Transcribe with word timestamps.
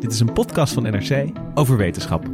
Dit 0.00 0.12
is 0.12 0.20
een 0.20 0.32
podcast 0.32 0.72
van 0.72 0.82
NRC 0.82 1.26
over 1.54 1.76
wetenschap. 1.76 2.24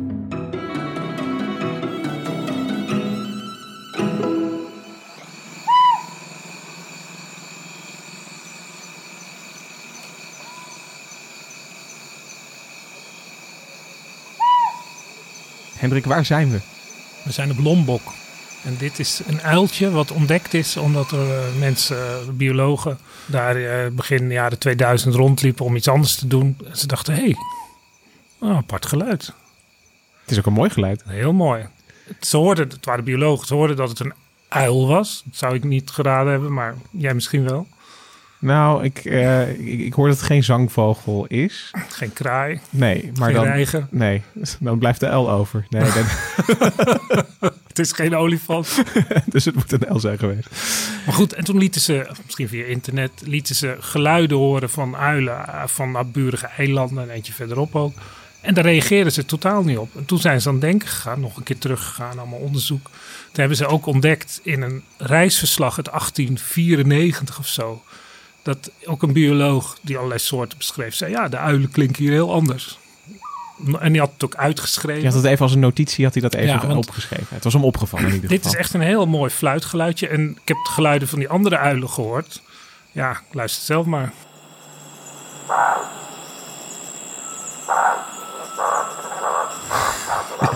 Hendrik, 15.77 16.05
waar 16.05 16.25
zijn 16.25 16.51
we? 16.51 16.61
We 17.25 17.33
zijn 17.33 17.51
op 17.51 17.59
Lombok. 17.59 18.22
En 18.65 18.77
dit 18.79 18.99
is 18.99 19.21
een 19.27 19.43
uiltje 19.43 19.91
wat 19.91 20.11
ontdekt 20.11 20.55
is 20.55 20.77
omdat 20.77 21.11
er 21.11 21.29
uh, 21.29 21.59
mensen, 21.59 21.97
uh, 21.97 22.33
biologen, 22.33 22.99
daar 23.27 23.57
uh, 23.57 23.87
begin 23.93 24.31
jaren 24.31 24.59
2000 24.59 25.15
rondliepen 25.15 25.65
om 25.65 25.77
iets 25.77 25.89
anders 25.89 26.15
te 26.15 26.27
doen. 26.27 26.57
En 26.65 26.77
ze 26.77 26.87
dachten, 26.87 27.15
hé, 27.15 27.21
hey, 27.21 27.37
oh, 28.39 28.57
apart 28.57 28.87
geluid. 28.87 29.33
Het 30.21 30.31
is 30.31 30.39
ook 30.39 30.47
een 30.47 30.53
mooi 30.53 30.71
geluid. 30.71 31.03
Heel 31.07 31.33
mooi. 31.33 31.67
Ze 32.21 32.37
hoorden, 32.37 32.69
het 32.69 32.85
waren 32.85 33.05
biologen, 33.05 33.47
ze 33.47 33.55
hoorden 33.55 33.77
dat 33.77 33.89
het 33.89 34.01
een 34.01 34.15
uil 34.49 34.87
was. 34.87 35.23
Dat 35.25 35.37
zou 35.37 35.55
ik 35.55 35.65
niet 35.65 35.91
geraden 35.91 36.33
hebben, 36.33 36.53
maar 36.53 36.75
jij 36.91 37.15
misschien 37.15 37.45
wel. 37.45 37.67
Nou, 38.39 38.85
ik, 38.85 39.05
uh, 39.05 39.51
ik, 39.51 39.81
ik, 39.81 39.93
hoor 39.93 40.09
dat 40.09 40.17
het 40.17 40.27
geen 40.27 40.45
zangvogel 40.45 41.27
is. 41.27 41.71
Geen 41.89 42.13
kraai. 42.13 42.61
Nee, 42.71 43.13
maar 43.19 43.31
geen 43.31 43.37
dan. 43.37 43.45
Reiger. 43.45 43.87
Nee, 43.91 44.23
dan 44.61 44.79
blijft 44.79 45.01
de 45.01 45.07
L 45.07 45.31
over. 45.31 45.67
Nee, 45.69 45.91
dan... 45.93 46.05
het 47.73 47.87
is 47.87 47.93
geen 47.93 48.17
olifant. 48.17 48.83
dus 49.27 49.45
het 49.45 49.55
moet 49.55 49.73
een 49.73 49.95
L 49.95 49.99
zijn 49.99 50.19
geweest. 50.19 50.49
Maar 51.07 51.15
goed, 51.15 51.33
en 51.33 51.45
toen 51.45 51.59
lieten 51.59 51.81
ze, 51.81 52.11
misschien 52.25 52.49
via 52.49 52.65
internet, 52.65 53.11
lieten 53.25 53.55
ze 53.55 53.77
geluiden 53.81 54.37
horen 54.37 54.71
van 54.71 54.97
uilen 54.97 55.69
van 55.69 55.91
naburige 55.91 56.47
eilanden 56.47 57.03
en 57.03 57.11
eentje 57.11 57.33
verderop 57.33 57.77
ook. 57.77 57.95
En 58.41 58.55
daar 58.55 58.65
reageerden 58.65 59.13
ze 59.13 59.25
totaal 59.25 59.63
niet 59.63 59.79
op. 59.79 59.97
En 59.97 60.05
toen 60.05 60.19
zijn 60.19 60.41
ze 60.41 60.49
aan 60.49 60.55
het 60.55 60.63
denken 60.63 60.89
gegaan, 60.89 61.21
nog 61.21 61.37
een 61.37 61.43
keer 61.43 61.59
teruggegaan, 61.59 62.19
allemaal 62.19 62.39
onderzoek. 62.39 62.85
Toen 62.85 63.41
hebben 63.41 63.57
ze 63.57 63.67
ook 63.67 63.87
ontdekt 63.87 64.41
in 64.43 64.63
een 64.63 64.83
reisverslag 64.97 65.77
uit 65.77 65.91
1894 65.91 67.39
of 67.39 67.47
zo 67.47 67.83
dat 68.43 68.71
ook 68.85 69.03
een 69.03 69.13
bioloog 69.13 69.79
die 69.83 69.97
allerlei 69.97 70.21
soorten 70.21 70.59
beschreef, 70.59 70.95
zei 70.95 71.11
ja, 71.11 71.29
de 71.29 71.37
uilen 71.37 71.71
klinken 71.71 72.03
hier 72.03 72.13
heel 72.13 72.33
anders. 72.33 72.79
En 73.81 73.93
die 73.93 74.01
had 74.01 74.11
het 74.13 74.25
ook 74.25 74.35
uitgeschreven. 74.35 75.01
Je 75.01 75.07
had 75.07 75.17
het 75.17 75.25
even 75.25 75.43
als 75.43 75.53
een 75.53 75.61
notitie, 75.61 76.05
had 76.05 76.13
hij 76.13 76.23
dat 76.23 76.35
even 76.35 76.69
ja, 76.69 76.77
opgeschreven. 76.77 77.27
Het 77.29 77.45
was 77.45 77.53
hem 77.53 77.65
opgevallen 77.65 78.07
in 78.09 78.15
ieder 78.15 78.29
Dit 78.29 78.39
geval. 78.39 78.53
is 78.53 78.59
echt 78.59 78.75
een 78.75 78.81
heel 78.81 79.07
mooi 79.07 79.31
fluitgeluidje. 79.31 80.09
En 80.09 80.31
ik 80.31 80.49
heb 80.49 80.57
de 80.65 80.71
geluiden 80.71 81.09
van 81.09 81.19
die 81.19 81.29
andere 81.29 81.59
uilen 81.59 81.91
gehoord. 81.91 82.43
Ja, 82.93 83.21
luister 83.31 83.65
zelf 83.65 83.87
maar. 83.87 84.13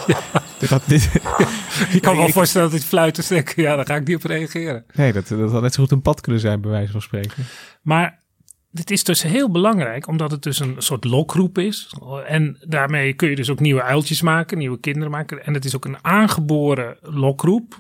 Ja. 0.07 0.21
Dat, 0.69 0.83
dit, 0.87 1.11
je 1.91 2.01
kan 2.01 2.15
me 2.15 2.21
wel 2.21 2.33
voorstellen 2.33 2.71
dat 2.71 2.79
dit 2.79 2.89
fluiten 2.89 3.37
is. 3.37 3.53
Ja, 3.57 3.77
daar 3.77 3.87
ga 3.87 3.95
ik 3.95 4.07
niet 4.07 4.17
op 4.17 4.25
reageren. 4.25 4.85
Nee, 4.93 5.13
dat, 5.13 5.29
dat 5.29 5.51
had 5.51 5.63
net 5.63 5.75
zo 5.75 5.83
goed 5.83 5.93
een 5.93 6.03
pad 6.03 6.21
kunnen 6.21 6.41
zijn, 6.41 6.61
bij 6.61 6.71
wijze 6.71 6.93
van 6.93 7.03
spreken. 7.03 7.47
Maar 7.83 8.19
dit 8.77 8.91
is 8.91 9.05
dus 9.05 9.23
heel 9.23 9.51
belangrijk, 9.51 10.09
omdat 10.09 10.31
het 10.31 10.43
dus 10.43 10.59
een 10.59 10.75
soort 10.79 11.05
lokroep 11.05 11.59
is. 11.59 11.95
En 12.27 12.57
daarmee 12.61 13.13
kun 13.13 13.29
je 13.29 13.37
dus 13.37 13.51
ook 13.51 13.61
nieuwe 13.61 13.83
uiltjes 13.83 14.23
maken, 14.23 14.59
nieuwe 14.59 14.81
kinderen 14.81 15.11
maken. 15.11 15.45
En 15.45 15.55
het 15.55 15.65
is 15.65 15.77
ook 15.77 15.85
een 15.85 16.05
aangeboren 16.05 16.97
lokroep. 17.01 17.77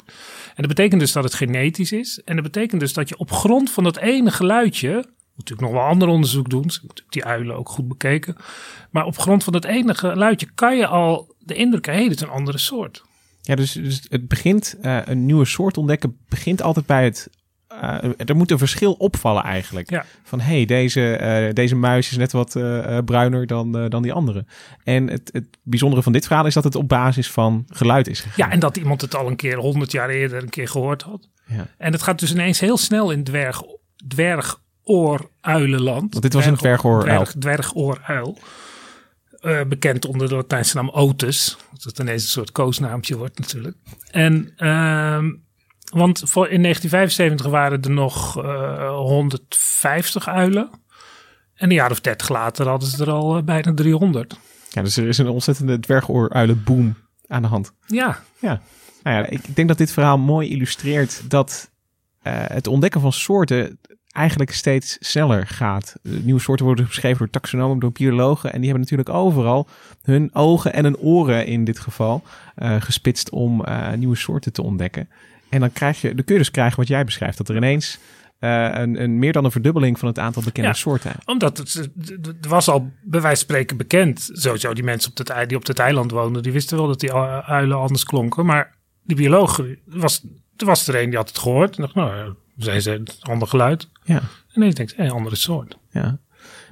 En 0.46 0.62
dat 0.62 0.66
betekent 0.66 1.00
dus 1.00 1.12
dat 1.12 1.24
het 1.24 1.34
genetisch 1.34 1.92
is. 1.92 2.22
En 2.24 2.34
dat 2.34 2.44
betekent 2.44 2.80
dus 2.80 2.92
dat 2.92 3.08
je 3.08 3.18
op 3.18 3.30
grond 3.30 3.70
van 3.70 3.84
dat 3.84 3.96
ene 3.96 4.30
geluidje 4.30 5.04
natuurlijk 5.36 5.68
nog 5.68 5.80
wel 5.80 5.90
ander 5.90 6.08
onderzoek 6.08 6.50
doen. 6.50 6.70
Die 7.08 7.24
uilen 7.24 7.56
ook 7.56 7.68
goed 7.68 7.88
bekeken. 7.88 8.36
Maar 8.90 9.04
op 9.04 9.18
grond 9.18 9.44
van 9.44 9.52
dat 9.52 9.64
ene 9.64 9.94
geluidje 9.94 10.48
kan 10.54 10.76
je 10.76 10.86
al 10.86 11.34
de 11.38 11.54
indruk 11.54 11.82
krijgen, 11.82 12.04
hey, 12.04 12.12
dit 12.12 12.22
is 12.22 12.28
een 12.28 12.34
andere 12.34 12.58
soort. 12.58 13.02
Ja, 13.42 13.54
dus, 13.54 13.72
dus 13.72 14.06
het 14.08 14.28
begint, 14.28 14.76
uh, 14.82 15.00
een 15.04 15.26
nieuwe 15.26 15.44
soort 15.44 15.76
ontdekken 15.76 16.16
begint 16.28 16.62
altijd 16.62 16.86
bij 16.86 17.04
het... 17.04 17.30
Uh, 17.72 18.10
er 18.16 18.36
moet 18.36 18.50
een 18.50 18.58
verschil 18.58 18.92
opvallen 18.92 19.42
eigenlijk. 19.42 19.90
Ja. 19.90 20.04
Van 20.22 20.40
hé, 20.40 20.56
hey, 20.56 20.64
deze, 20.64 21.20
uh, 21.46 21.52
deze 21.52 21.74
muis 21.74 22.10
is 22.10 22.16
net 22.16 22.32
wat 22.32 22.52
bruiner 23.04 23.46
dan, 23.46 23.88
dan 23.88 24.02
die 24.02 24.12
andere. 24.12 24.44
En 24.84 25.10
het, 25.10 25.30
het 25.32 25.46
bijzondere 25.62 26.02
van 26.02 26.12
dit 26.12 26.26
verhaal 26.26 26.46
is 26.46 26.54
dat 26.54 26.64
het 26.64 26.74
op 26.74 26.88
basis 26.88 27.30
van 27.30 27.64
geluid 27.68 28.08
is 28.08 28.20
gegaan. 28.20 28.48
Ja, 28.48 28.52
en 28.52 28.60
dat 28.60 28.76
iemand 28.76 29.00
het 29.00 29.14
al 29.14 29.26
een 29.26 29.36
keer 29.36 29.56
honderd 29.56 29.92
jaar 29.92 30.08
eerder 30.08 30.42
een 30.42 30.48
keer 30.48 30.68
gehoord 30.68 31.02
had. 31.02 31.28
Ja. 31.46 31.66
En 31.78 31.92
het 31.92 32.02
gaat 32.02 32.18
dus 32.18 32.32
ineens 32.32 32.60
heel 32.60 32.76
snel 32.76 33.10
in 33.10 33.24
dwerg, 33.24 33.62
dwerg 34.08 34.60
ooruilenland. 34.82 36.12
Want 36.12 36.22
dit 36.22 36.32
was 36.32 36.46
een 36.46 36.56
dwergooruil. 36.56 37.24
Dwerg, 37.24 37.34
dwergooruil. 37.38 38.38
Uh, 39.40 39.60
bekend 39.64 40.06
onder 40.06 40.28
de 40.28 40.34
Latijnse 40.34 40.76
naam 40.76 40.88
Otis. 40.88 41.56
Dat 41.72 41.82
het 41.82 41.98
ineens 41.98 42.22
een 42.22 42.28
soort 42.28 42.52
koosnaampje 42.52 43.16
wordt 43.16 43.38
natuurlijk. 43.38 43.76
En 44.10 44.52
uh, 44.58 45.24
want 45.92 46.22
voor, 46.24 46.48
in 46.48 46.62
1975 46.62 47.46
waren 47.46 47.82
er 47.82 47.90
nog 47.90 48.44
uh, 48.44 48.88
150 48.96 50.28
uilen. 50.28 50.70
En 51.54 51.68
een 51.68 51.74
jaar 51.74 51.90
of 51.90 52.00
30 52.00 52.28
later 52.28 52.68
hadden 52.68 52.88
ze 52.88 53.02
er 53.04 53.10
al 53.10 53.36
uh, 53.36 53.42
bijna 53.42 53.74
300. 53.74 54.38
Ja, 54.70 54.82
dus 54.82 54.96
er 54.96 55.08
is 55.08 55.18
een 55.18 55.28
ontzettende 55.28 55.80
dwergooruilenboom 55.80 56.96
aan 57.26 57.42
de 57.42 57.48
hand. 57.48 57.72
Ja. 57.86 58.18
Ja. 58.38 58.60
Nou 59.02 59.16
ja, 59.16 59.26
ik 59.26 59.56
denk 59.56 59.68
dat 59.68 59.78
dit 59.78 59.92
verhaal 59.92 60.18
mooi 60.18 60.48
illustreert 60.48 61.30
dat 61.30 61.70
uh, 62.22 62.32
het 62.46 62.66
ontdekken 62.66 63.00
van 63.00 63.12
soorten 63.12 63.78
eigenlijk 64.16 64.50
steeds 64.50 64.96
sneller 65.00 65.46
gaat. 65.46 65.94
Nieuwe 66.02 66.40
soorten 66.40 66.66
worden 66.66 66.84
beschreven 66.84 67.18
door 67.18 67.30
taxonomen, 67.30 67.78
door 67.78 67.92
biologen. 67.92 68.52
En 68.52 68.60
die 68.60 68.70
hebben 68.70 68.80
natuurlijk 68.80 69.18
overal 69.18 69.66
hun 70.02 70.34
ogen 70.34 70.72
en 70.72 70.84
hun 70.84 70.98
oren 70.98 71.46
in 71.46 71.64
dit 71.64 71.78
geval 71.78 72.22
uh, 72.56 72.76
gespitst 72.80 73.30
om 73.30 73.64
uh, 73.66 73.92
nieuwe 73.92 74.16
soorten 74.16 74.52
te 74.52 74.62
ontdekken. 74.62 75.08
En 75.48 75.60
dan, 75.60 75.72
krijg 75.72 76.00
je, 76.00 76.14
dan 76.14 76.24
kun 76.24 76.34
je 76.34 76.40
dus 76.40 76.50
krijgen 76.50 76.76
wat 76.76 76.88
jij 76.88 77.04
beschrijft. 77.04 77.38
Dat 77.38 77.48
er 77.48 77.56
ineens 77.56 77.98
uh, 78.40 78.68
een, 78.72 79.02
een, 79.02 79.18
meer 79.18 79.32
dan 79.32 79.44
een 79.44 79.50
verdubbeling 79.50 79.98
van 79.98 80.08
het 80.08 80.18
aantal 80.18 80.42
bekende 80.42 80.68
ja, 80.68 80.74
soorten. 80.74 81.12
Omdat 81.24 81.58
het, 81.58 81.90
het 82.22 82.46
was 82.46 82.68
al 82.68 82.80
bij 83.02 83.20
wijze 83.20 83.36
van 83.36 83.36
spreken 83.36 83.76
bekend. 83.76 84.30
Sowieso 84.32 84.74
die 84.74 84.84
mensen 84.84 85.10
op 85.10 85.18
het, 85.18 85.48
die 85.48 85.56
op 85.56 85.66
het 85.66 85.78
eiland 85.78 86.10
woonden, 86.10 86.42
die 86.42 86.52
wisten 86.52 86.76
wel 86.76 86.86
dat 86.86 87.00
die 87.00 87.14
uilen 87.14 87.78
anders 87.78 88.04
klonken. 88.04 88.46
Maar 88.46 88.74
die 89.02 89.16
biologen, 89.16 89.78
was, 89.84 90.24
er 90.56 90.66
was 90.66 90.88
er 90.88 91.02
een 91.02 91.08
die 91.08 91.18
had 91.18 91.28
het 91.28 91.38
gehoord. 91.38 91.76
En 91.76 91.82
dacht, 91.82 91.94
nou, 91.94 92.34
zei 92.56 92.80
ze, 92.80 92.92
een 92.92 93.08
ander 93.20 93.48
geluid. 93.48 93.88
Ja. 94.04 94.16
En 94.16 94.22
ineens 94.54 94.74
denkt, 94.74 94.94
een 94.96 95.10
andere 95.10 95.36
soort. 95.36 95.78
Ja. 95.90 96.18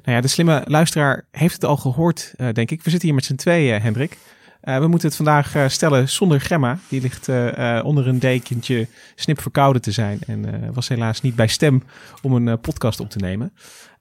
Nou 0.04 0.16
ja, 0.16 0.20
de 0.20 0.28
slimme 0.28 0.62
luisteraar 0.66 1.26
heeft 1.30 1.54
het 1.54 1.64
al 1.64 1.76
gehoord, 1.76 2.34
uh, 2.36 2.48
denk 2.52 2.70
ik. 2.70 2.82
We 2.82 2.90
zitten 2.90 3.08
hier 3.08 3.16
met 3.16 3.24
z'n 3.24 3.34
tweeën, 3.34 3.80
Hendrik. 3.80 4.18
Uh, 4.64 4.78
we 4.78 4.86
moeten 4.86 5.08
het 5.08 5.16
vandaag 5.16 5.56
uh, 5.56 5.68
stellen 5.68 6.08
zonder 6.08 6.40
Gemma. 6.40 6.78
Die 6.88 7.00
ligt 7.00 7.28
uh, 7.28 7.80
onder 7.82 8.08
een 8.08 8.18
dekentje 8.18 8.86
snip 9.14 9.40
verkouden 9.40 9.82
te 9.82 9.90
zijn. 9.90 10.18
En 10.26 10.72
was 10.72 10.88
helaas 10.88 11.20
niet 11.20 11.34
bij 11.34 11.46
stem 11.46 11.82
om 12.22 12.32
een 12.32 12.60
podcast 12.60 13.00
op 13.00 13.10
te 13.10 13.18
nemen. 13.18 13.52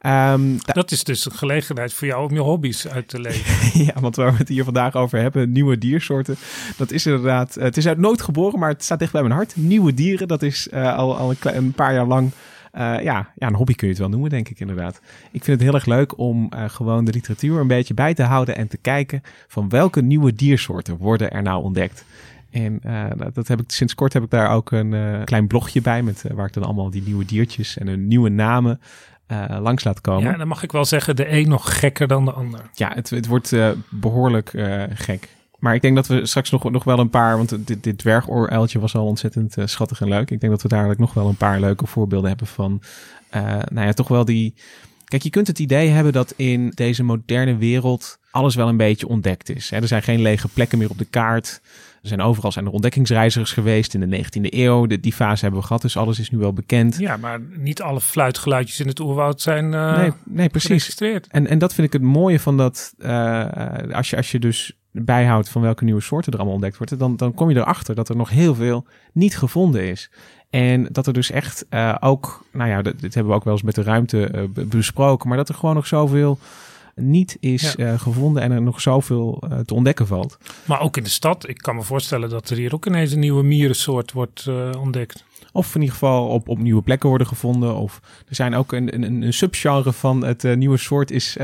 Um, 0.06 0.58
dat 0.62 0.92
is 0.92 1.04
dus 1.04 1.26
een 1.26 1.32
gelegenheid 1.32 1.94
voor 1.94 2.08
jou 2.08 2.30
om 2.30 2.34
je 2.34 2.40
hobby's 2.40 2.88
uit 2.88 3.08
te 3.08 3.20
leven. 3.20 3.84
ja, 3.86 3.94
want 4.00 4.16
waar 4.16 4.32
we 4.32 4.38
het 4.38 4.48
hier 4.48 4.64
vandaag 4.64 4.96
over 4.96 5.20
hebben, 5.20 5.52
nieuwe 5.52 5.78
diersoorten. 5.78 6.36
Dat 6.78 6.92
is 6.92 7.06
inderdaad, 7.06 7.56
het 7.56 7.78
is 7.78 7.88
uit 7.88 7.98
nood 7.98 8.22
geboren, 8.22 8.60
maar 8.60 8.70
het 8.70 8.84
staat 8.84 9.00
dicht 9.00 9.12
bij 9.12 9.22
mijn 9.22 9.34
hart. 9.34 9.56
Nieuwe 9.56 9.94
dieren, 9.94 10.28
dat 10.28 10.42
is 10.42 10.72
al, 10.72 11.18
al 11.18 11.34
een 11.42 11.72
paar 11.72 11.94
jaar 11.94 12.08
lang 12.08 12.32
ja, 12.78 13.02
ja, 13.36 13.48
een 13.48 13.56
hobby 13.56 13.74
kun 13.74 13.88
je 13.88 13.94
het 13.94 14.02
wel 14.02 14.12
noemen, 14.12 14.30
denk 14.30 14.50
ik 14.50 14.60
inderdaad. 14.60 15.02
Ik 15.32 15.44
vind 15.44 15.60
het 15.60 15.62
heel 15.62 15.74
erg 15.74 15.86
leuk 15.86 16.18
om 16.18 16.50
gewoon 16.68 17.06
de 17.06 17.12
literatuur 17.12 17.60
een 17.60 17.68
beetje 17.68 17.94
bij 17.94 18.14
te 18.14 18.24
houden 18.24 18.56
en 18.56 18.68
te 18.68 18.78
kijken 18.78 19.22
van 19.48 19.70
welke 19.70 20.02
nieuwe 20.02 20.34
diersoorten 20.34 20.98
worden 20.98 21.32
er 21.32 21.42
nou 21.42 21.64
ontdekt. 21.64 22.06
En 22.52 22.82
dat 23.34 23.48
heb 23.48 23.62
ik, 23.62 23.72
sinds 23.72 23.96
kort 23.96 24.14
heb 24.14 24.24
ik 24.24 24.30
daar 24.30 24.50
ook 24.50 24.72
een 24.72 25.22
klein 25.24 25.48
blogje 25.48 25.82
bij 25.82 26.04
met 26.04 26.24
waar 26.34 26.48
ik 26.48 26.54
dan 26.54 26.64
allemaal 26.64 26.90
die 26.90 27.04
nieuwe 27.04 27.26
diertjes 27.26 27.78
en 27.78 27.88
hun 27.88 28.08
nieuwe 28.08 28.30
namen 28.30 28.82
langs 29.60 29.84
laat 29.84 30.02
komen. 30.02 30.32
Ja, 30.32 30.38
dan 30.38 30.48
mag 30.48 30.64
ik 30.64 30.72
wel 30.72 30.86
zeggen, 30.86 31.16
de 31.16 31.32
een 31.32 31.50
nog 31.50 31.80
gekker 31.80 32.08
dan 32.08 32.26
de 32.26 32.32
ander. 32.32 32.60
Ja, 32.74 32.92
het, 32.94 33.10
het 33.10 33.28
wordt 33.28 33.56
behoorlijk 33.90 34.50
gek. 34.94 35.30
Maar 35.64 35.76
ik 35.76 35.82
denk 35.82 35.96
dat 35.96 36.08
we 36.08 36.26
straks 36.26 36.50
nog, 36.50 36.72
nog 36.72 36.84
wel 36.84 37.00
een 37.00 37.10
paar, 37.10 37.38
want 37.38 37.68
dit, 37.68 37.84
dit 37.84 37.98
dwergooruiltje 37.98 38.80
was 38.80 38.96
al 38.96 39.06
ontzettend 39.06 39.56
schattig 39.66 40.02
en 40.02 40.08
leuk. 40.08 40.32
Ik 40.32 40.40
denk 40.40 40.52
dat 40.52 40.62
we 40.62 40.68
dadelijk 40.68 41.00
nog 41.00 41.14
wel 41.14 41.28
een 41.28 41.36
paar 41.36 41.60
leuke 41.60 41.88
voorbeelden 41.88 42.30
hebben 42.30 42.48
van, 42.48 42.82
nou 43.70 43.88
ja, 43.88 43.94
toch 43.94 44.08
wel 44.08 44.26
die... 44.26 44.54
Kijk, 45.06 45.24
je 45.24 45.30
kunt 45.30 45.48
het 45.48 45.60
idee 45.60 45.90
hebben 45.90 46.14
dat 46.14 46.34
in 46.36 46.70
deze 46.70 47.04
moderne 47.04 47.58
wereld 47.58 48.20
alles 48.32 48.56
wel 48.56 48.68
een 48.68 48.78
beetje 48.78 49.08
ontdekt 49.08 49.50
is. 49.50 49.72
Er 49.72 49.88
zijn 49.88 50.04
geen 50.04 50.22
lege 50.22 50.48
plekken 50.48 50.78
meer 50.78 50.90
op 50.90 50.98
de 50.98 51.06
kaart. 51.06 51.62
Er 52.02 52.08
zijn 52.08 52.22
overal 52.22 52.52
zijn 52.52 52.66
er 52.66 52.72
ontdekkingsreizigers 52.72 53.52
geweest 53.52 53.94
in 53.94 54.10
de 54.10 54.18
19e 54.18 54.42
eeuw. 54.42 54.86
De, 54.86 55.00
die 55.00 55.14
fase 55.14 55.42
hebben 55.42 55.60
we 55.60 55.66
gehad, 55.66 55.82
dus 55.82 55.98
alles 55.98 56.20
is 56.20 56.30
nu 56.30 56.38
wel 56.38 56.54
bekend. 56.54 56.98
Ja, 57.00 57.18
maar 57.18 57.40
niet 57.58 57.82
alle 57.82 58.02
fluitgeluidjes 58.02 58.80
in 58.80 58.88
het 58.88 59.00
oerwoud 59.00 59.42
zijn 59.42 59.74
uh, 59.74 59.98
nee, 59.98 60.12
nee, 60.24 60.50
precies. 60.50 60.98
En, 61.28 61.48
en 61.48 61.58
dat 61.60 61.74
vind 61.74 61.88
ik 61.88 61.94
het 61.94 62.02
mooie 62.02 62.40
van 62.40 62.58
dat, 62.58 62.94
uh, 62.98 63.46
als, 63.92 64.10
je, 64.10 64.16
als 64.16 64.32
je 64.32 64.40
dus 64.40 64.74
bijhoudt 64.94 65.50
van 65.50 65.62
welke 65.62 65.84
nieuwe 65.84 66.02
soorten 66.02 66.32
er 66.32 66.38
allemaal 66.38 66.56
ontdekt 66.56 66.78
worden, 66.78 66.98
dan, 66.98 67.16
dan 67.16 67.34
kom 67.34 67.50
je 67.50 67.56
erachter 67.56 67.96
dat 67.96 68.10
er 68.10 68.16
nog 68.16 68.30
heel 68.30 68.56
veel 68.56 68.86
niet 69.14 69.38
gevonden 69.38 69.90
is. 69.90 70.10
En 70.50 70.88
dat 70.92 71.08
er 71.08 71.14
dus 71.14 71.32
echt 71.32 71.66
uh, 71.70 71.96
ook, 72.00 72.46
nou 72.52 72.70
ja, 72.70 72.82
dit, 72.82 73.00
dit, 73.00 73.14
hebben 73.14 73.32
we 73.32 73.38
ook 73.38 73.44
wel 73.44 73.54
eens 73.54 73.64
met 73.64 73.76
de 73.76 73.84
ruimte 73.84 74.50
besproken, 74.68 75.28
maar 75.28 75.38
dat 75.38 75.50
er 75.50 75.56
gewoon 75.56 75.76
nog 75.76 75.88
zoveel 75.88 76.40
niet 76.96 77.38
is 77.40 77.74
ja. 77.78 77.92
uh, 77.92 78.00
gevonden 78.00 78.44
en 78.44 78.52
er 78.52 78.62
nog 78.62 78.82
zoveel 78.82 79.44
uh, 79.52 79.60
te 79.60 79.74
ontdekken 79.74 80.08
valt. 80.08 80.38
Maar 80.66 80.82
ook 80.82 80.98
in 80.98 81.04
de 81.04 81.10
stad, 81.10 81.50
ik 81.50 81.58
kan 81.58 81.76
me 81.76 81.82
voorstellen 81.82 82.30
dat 82.30 82.50
er 82.50 82.58
hier 82.58 82.74
ook 82.74 82.86
ineens 82.86 83.12
een 83.12 83.20
nieuwe 83.20 83.44
mierensoort 83.44 84.12
wordt 84.12 84.46
uh, 84.50 84.70
ontdekt. 84.80 85.24
Of 85.52 85.76
in 85.76 85.82
ieder 85.82 85.96
geval 85.96 86.28
op, 86.28 86.48
op 86.48 86.58
nieuwe 86.58 86.82
plekken 86.82 87.10
worden 87.10 87.28
gevonden. 87.28 87.76
Of 87.76 88.02
er 88.28 88.36
zijn 88.36 88.56
ook 88.56 88.72
een, 88.72 88.94
een, 89.04 89.22
een 89.22 89.34
subgenre 89.34 89.94
van 89.94 90.26
het 90.26 90.56
nieuwe 90.56 90.78
soort 90.78 91.12
is 91.12 91.38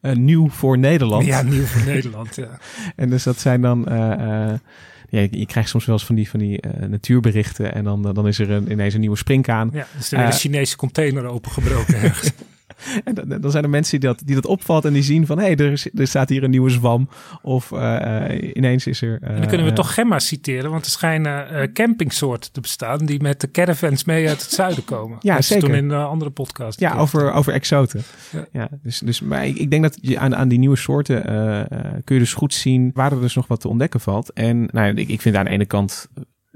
nieuw 0.00 0.48
voor 0.48 0.78
Nederland. 0.78 1.26
Ja, 1.26 1.42
nieuw 1.42 1.64
voor 1.64 1.86
Nederland, 1.92 2.36
ja. 2.36 2.58
en 2.96 3.10
dus 3.10 3.22
dat 3.22 3.38
zijn 3.38 3.60
dan... 3.60 3.86
Ja, 5.10 5.20
je, 5.20 5.38
je, 5.38 5.46
krijgt 5.46 5.68
soms 5.68 5.84
wel 5.84 5.94
eens 5.94 6.04
van 6.04 6.14
die, 6.14 6.28
van 6.28 6.40
die 6.40 6.60
uh, 6.66 6.88
natuurberichten 6.88 7.74
en 7.74 7.84
dan, 7.84 8.02
dan 8.02 8.26
is 8.26 8.38
er 8.38 8.50
een, 8.50 8.70
ineens 8.70 8.94
een 8.94 9.00
nieuwe 9.00 9.16
springkaan. 9.16 9.70
Ja, 9.72 9.86
is 9.98 10.12
er 10.12 10.18
uh, 10.18 10.24
een 10.24 10.32
Chinese 10.32 10.76
container 10.76 11.24
opengebroken 11.24 11.94
ergens. 11.94 12.32
En 13.04 13.14
dan, 13.14 13.40
dan, 13.40 13.50
zijn 13.50 13.64
er 13.64 13.70
mensen 13.70 14.00
die 14.00 14.08
dat, 14.08 14.22
die 14.24 14.34
dat 14.34 14.46
opvalt 14.46 14.84
en 14.84 14.92
die 14.92 15.02
zien 15.02 15.26
van... 15.26 15.38
hé, 15.38 15.44
hey, 15.44 15.56
er, 15.56 15.90
er 15.94 16.06
staat 16.06 16.28
hier 16.28 16.44
een 16.44 16.50
nieuwe 16.50 16.70
zwam. 16.70 17.08
Of 17.42 17.70
uh, 17.70 18.24
ineens 18.52 18.86
is 18.86 19.02
er... 19.02 19.18
Uh, 19.22 19.28
en 19.28 19.38
dan 19.38 19.48
kunnen 19.48 19.66
we 19.66 19.72
toch 19.72 19.94
gemma's 19.94 20.26
citeren. 20.26 20.70
Want 20.70 20.84
er 20.84 20.90
schijnen 20.90 21.72
campingsoorten 21.72 22.52
te 22.52 22.60
bestaan... 22.60 23.06
die 23.06 23.22
met 23.22 23.40
de 23.40 23.50
caravans 23.50 24.04
mee 24.04 24.28
uit 24.28 24.42
het 24.42 24.52
zuiden 24.52 24.84
komen. 24.84 25.18
Ja, 25.28 25.34
dat 25.34 25.44
zeker. 25.44 25.64
toen 25.64 25.76
in 25.76 25.90
een 25.90 26.04
andere 26.04 26.30
podcast. 26.30 26.80
Ja, 26.80 26.96
over, 26.96 27.32
over 27.32 27.52
exoten. 27.52 28.02
Ja. 28.32 28.46
ja. 28.52 28.68
dus, 28.82 28.98
dus 28.98 29.20
maar 29.20 29.46
ik, 29.46 29.56
ik 29.56 29.70
denk 29.70 29.82
dat 29.82 29.98
je 30.00 30.18
aan, 30.18 30.36
aan 30.36 30.48
die 30.48 30.58
nieuwe 30.58 30.76
soorten... 30.76 31.22
kun 32.04 32.14
je 32.14 32.20
dus 32.20 32.34
goed 32.34 32.54
zien 32.54 32.90
waar 32.94 33.12
er 33.12 33.20
dus 33.20 33.34
nog 33.34 33.46
wat 33.46 33.60
te 33.60 33.68
ontdekken 33.68 34.00
valt. 34.00 34.32
En 34.32 34.68
nou, 34.72 34.94
ik, 34.94 35.08
ik 35.08 35.20
vind 35.20 35.36
aan 35.36 35.44
de 35.44 35.50
ene 35.50 35.66
kant 35.66 36.08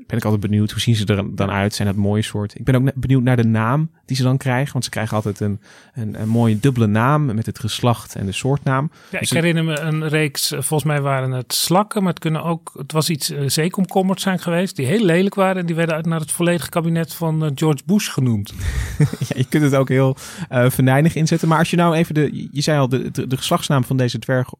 ben 0.07 0.19
ik 0.19 0.25
altijd 0.25 0.43
benieuwd. 0.43 0.71
Hoe 0.71 0.81
zien 0.81 0.95
ze 0.95 1.07
er 1.07 1.37
dan 1.37 1.51
uit? 1.51 1.75
Zijn 1.75 1.89
het 1.89 1.97
mooie 1.97 2.23
soort? 2.23 2.59
Ik 2.59 2.65
ben 2.65 2.75
ook 2.75 2.95
benieuwd 2.95 3.23
naar 3.23 3.37
de 3.37 3.45
naam 3.45 3.91
die 4.07 4.17
ze 4.17 4.23
dan 4.23 4.37
krijgen. 4.37 4.73
Want 4.73 4.85
ze 4.85 4.91
krijgen 4.91 5.17
altijd 5.17 5.41
een, 5.41 5.61
een, 5.95 6.21
een 6.21 6.29
mooie 6.29 6.61
dubbele 6.61 6.87
naam 6.87 7.25
met 7.35 7.47
het 7.47 7.59
geslacht 7.59 8.15
en 8.15 8.27
de 8.27 8.33
soortnaam. 8.33 8.91
Ja, 9.11 9.19
dus 9.19 9.31
ik 9.31 9.37
herinner 9.37 9.65
me 9.65 9.81
een 9.81 10.09
reeks, 10.09 10.53
eh, 10.53 10.61
volgens 10.61 10.85
mij 10.91 11.01
waren 11.01 11.31
het 11.31 11.53
slakken, 11.53 12.03
maar 12.03 12.13
het 12.13 12.21
kunnen 12.23 12.43
ook, 12.43 12.73
het 12.77 12.93
was 12.93 13.11
iets 13.11 13.31
uh, 13.31 13.41
zeekomkommers 13.47 14.23
zijn 14.23 14.39
geweest, 14.39 14.77
die 14.77 14.87
heel 14.87 15.05
lelijk 15.05 15.35
waren. 15.35 15.57
En 15.57 15.67
die 15.67 15.75
werden 15.75 15.95
uit 15.95 16.07
naar 16.07 16.21
het 16.21 16.33
volledige 16.33 16.69
kabinet 16.69 17.15
van 17.15 17.45
uh, 17.45 17.51
George 17.55 17.83
Bush 17.87 18.11
genoemd. 18.11 18.53
ja, 18.99 19.37
je 19.37 19.47
kunt 19.49 19.63
het 19.63 19.75
ook 19.75 19.89
heel 19.89 20.17
uh, 20.53 20.71
venijnig 20.71 21.15
inzetten. 21.15 21.49
Maar 21.49 21.59
als 21.59 21.71
je 21.71 21.77
nou 21.77 21.95
even 21.95 22.15
de, 22.15 22.49
je 22.53 22.61
zei 22.61 22.79
al, 22.79 22.89
de, 22.89 23.11
de, 23.11 23.27
de 23.27 23.37
geslachtsnaam 23.37 23.85
van 23.85 23.97
deze 23.97 24.19
dwerg 24.19 24.53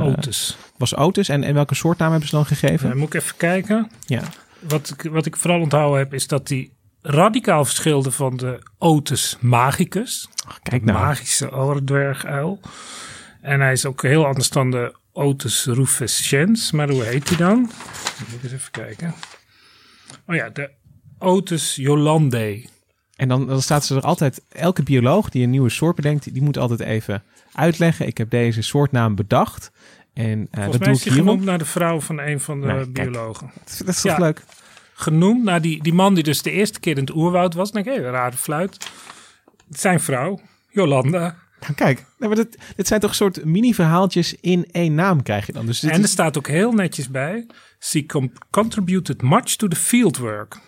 Otis. 0.00 0.56
was 0.76 0.96
Otis. 0.96 1.28
En, 1.28 1.42
en 1.42 1.54
welke 1.54 1.74
soortnaam 1.74 2.10
hebben 2.10 2.28
ze 2.28 2.34
dan 2.34 2.46
gegeven? 2.46 2.96
Moet 2.96 3.14
ik 3.14 3.20
even 3.20 3.36
kijken. 3.36 3.90
Ja 4.06 4.22
wat, 4.60 4.90
ik, 4.90 5.10
wat 5.10 5.26
ik 5.26 5.36
vooral 5.36 5.60
onthouden 5.60 5.98
heb, 5.98 6.14
is 6.14 6.26
dat 6.26 6.46
die 6.46 6.72
radicaal 7.02 7.64
verschilde 7.64 8.10
van 8.10 8.36
de 8.36 8.62
Otis 8.78 9.36
magicus. 9.40 10.28
Ach, 10.46 10.60
kijk 10.62 10.84
nou. 10.84 10.98
Magische 10.98 11.52
oordwerguil. 11.52 12.60
En 13.40 13.60
hij 13.60 13.72
is 13.72 13.86
ook 13.86 14.02
heel 14.02 14.26
anders 14.26 14.50
dan 14.50 14.70
de 14.70 14.94
Otis 15.12 15.64
rufescens. 15.64 16.70
Maar 16.70 16.90
hoe 16.90 17.02
heet 17.02 17.28
hij 17.28 17.36
dan? 17.36 17.58
Moet 17.58 18.34
ik 18.36 18.42
eens 18.42 18.52
even 18.52 18.70
kijken. 18.70 19.14
Oh 20.26 20.34
ja, 20.34 20.48
de 20.48 20.70
Otis 21.18 21.74
Jolande. 21.74 22.68
En 23.16 23.28
dan, 23.28 23.46
dan 23.46 23.62
staat 23.62 23.84
ze 23.84 23.94
er 23.94 24.02
altijd, 24.02 24.42
elke 24.48 24.82
bioloog 24.82 25.28
die 25.28 25.42
een 25.42 25.50
nieuwe 25.50 25.68
soort 25.68 25.96
bedenkt, 25.96 26.32
die 26.32 26.42
moet 26.42 26.58
altijd 26.58 26.80
even 26.80 27.22
uitleggen. 27.52 28.06
Ik 28.06 28.18
heb 28.18 28.30
deze 28.30 28.62
soortnaam 28.62 29.14
bedacht. 29.14 29.70
En 30.16 30.38
uh, 30.38 30.46
Volgens 30.50 30.78
dat 30.78 30.84
doe 30.84 30.94
ik 30.94 31.12
genoemd 31.12 31.44
naar 31.44 31.58
de 31.58 31.64
vrouw 31.64 32.00
van 32.00 32.20
een 32.20 32.40
van 32.40 32.60
de 32.60 32.66
nou, 32.66 32.86
biologen. 32.86 33.50
Kijk, 33.54 33.78
dat 33.78 33.88
is 33.88 34.00
toch 34.00 34.12
ja, 34.12 34.18
leuk? 34.18 34.42
Genoemd 34.94 35.44
naar 35.44 35.60
die, 35.60 35.82
die 35.82 35.92
man 35.94 36.14
die 36.14 36.22
dus 36.22 36.42
de 36.42 36.50
eerste 36.50 36.80
keer 36.80 36.96
in 36.96 37.04
het 37.04 37.14
oerwoud 37.14 37.54
was. 37.54 37.72
Dan 37.72 37.82
denk 37.82 37.96
ik, 37.96 38.02
hey, 38.02 38.10
een 38.10 38.16
rare 38.18 38.36
fluit. 38.36 38.90
Zijn 39.70 40.00
vrouw, 40.00 40.40
Jolanda. 40.68 41.36
Nou, 41.60 41.74
kijk, 41.74 42.04
maar 42.18 42.34
dit, 42.34 42.58
dit 42.76 42.86
zijn 42.86 43.00
toch 43.00 43.14
soort 43.14 43.44
mini-verhaaltjes 43.44 44.34
in 44.40 44.66
één 44.70 44.94
naam 44.94 45.22
krijg 45.22 45.46
je 45.46 45.52
dan. 45.52 45.66
Dus 45.66 45.82
en 45.82 45.90
er 45.90 45.98
is... 45.98 46.10
staat 46.10 46.38
ook 46.38 46.48
heel 46.48 46.72
netjes 46.72 47.10
bij. 47.10 47.46
She 47.78 48.06
contributed 48.50 49.22
much 49.22 49.56
to 49.56 49.68
the 49.68 49.76
fieldwork. 49.76 50.60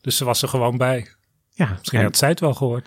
Dus 0.00 0.16
ze 0.16 0.24
was 0.24 0.42
er 0.42 0.48
gewoon 0.48 0.76
bij. 0.76 1.08
Ja, 1.54 1.76
Misschien 1.78 2.02
had 2.02 2.16
zij 2.16 2.28
het 2.28 2.40
wel 2.40 2.54
gehoord. 2.54 2.86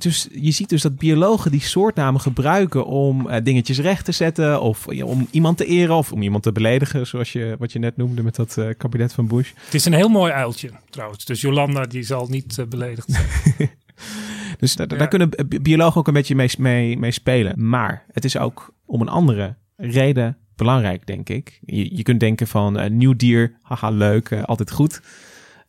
Dus 0.00 0.28
je 0.32 0.50
ziet 0.50 0.68
dus 0.68 0.82
dat 0.82 0.98
biologen 0.98 1.50
die 1.50 1.60
soortnamen 1.60 2.20
gebruiken 2.20 2.86
om 2.86 3.28
uh, 3.28 3.36
dingetjes 3.42 3.78
recht 3.78 4.04
te 4.04 4.12
zetten. 4.12 4.60
Of 4.60 4.86
om 4.86 5.28
iemand 5.30 5.56
te 5.56 5.64
eren 5.64 5.94
of 5.94 6.12
om 6.12 6.22
iemand 6.22 6.42
te 6.42 6.52
beledigen. 6.52 7.06
Zoals 7.06 7.32
je, 7.32 7.56
wat 7.58 7.72
je 7.72 7.78
net 7.78 7.96
noemde 7.96 8.22
met 8.22 8.36
dat 8.36 8.56
uh, 8.58 8.68
kabinet 8.76 9.12
van 9.12 9.26
Bush. 9.26 9.50
Het 9.64 9.74
is 9.74 9.84
een 9.84 9.92
heel 9.92 10.08
mooi 10.08 10.32
uiltje 10.32 10.70
trouwens. 10.90 11.24
Dus 11.24 11.40
Jolanda 11.40 11.82
die 11.82 12.02
zal 12.02 12.26
niet 12.26 12.56
uh, 12.58 12.66
beledigd 12.66 13.08
zijn. 13.12 13.70
dus 14.60 14.74
ja. 14.74 14.86
daar 14.86 15.08
kunnen 15.08 15.30
biologen 15.62 16.00
ook 16.00 16.06
een 16.06 16.14
beetje 16.14 16.34
mee, 16.34 16.50
mee, 16.58 16.98
mee 16.98 17.10
spelen. 17.10 17.68
Maar 17.68 18.04
het 18.12 18.24
is 18.24 18.36
ook 18.36 18.74
om 18.86 19.00
een 19.00 19.08
andere 19.08 19.56
reden 19.76 20.36
belangrijk, 20.56 21.06
denk 21.06 21.28
ik. 21.28 21.60
Je, 21.64 21.96
je 21.96 22.02
kunt 22.02 22.20
denken 22.20 22.46
van 22.46 22.96
nieuw 22.96 23.16
dier, 23.16 23.58
haha 23.62 23.90
leuk, 23.90 24.32
altijd 24.32 24.70
goed. 24.70 25.00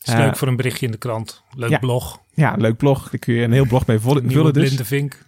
Het 0.01 0.09
is 0.09 0.15
leuk 0.15 0.35
voor 0.35 0.47
een 0.47 0.55
berichtje 0.55 0.85
in 0.85 0.91
de 0.91 0.97
krant. 0.97 1.43
Leuk 1.55 1.69
ja, 1.69 1.79
blog. 1.79 2.21
Ja, 2.33 2.55
leuk 2.57 2.77
blog. 2.77 3.09
Daar 3.09 3.19
kun 3.19 3.33
je 3.33 3.43
een 3.43 3.51
heel 3.51 3.65
blog 3.65 3.85
mee 3.85 3.99
vullen. 3.99 4.23
dus. 4.27 4.51
blinde 4.51 4.85
vink. 4.85 5.25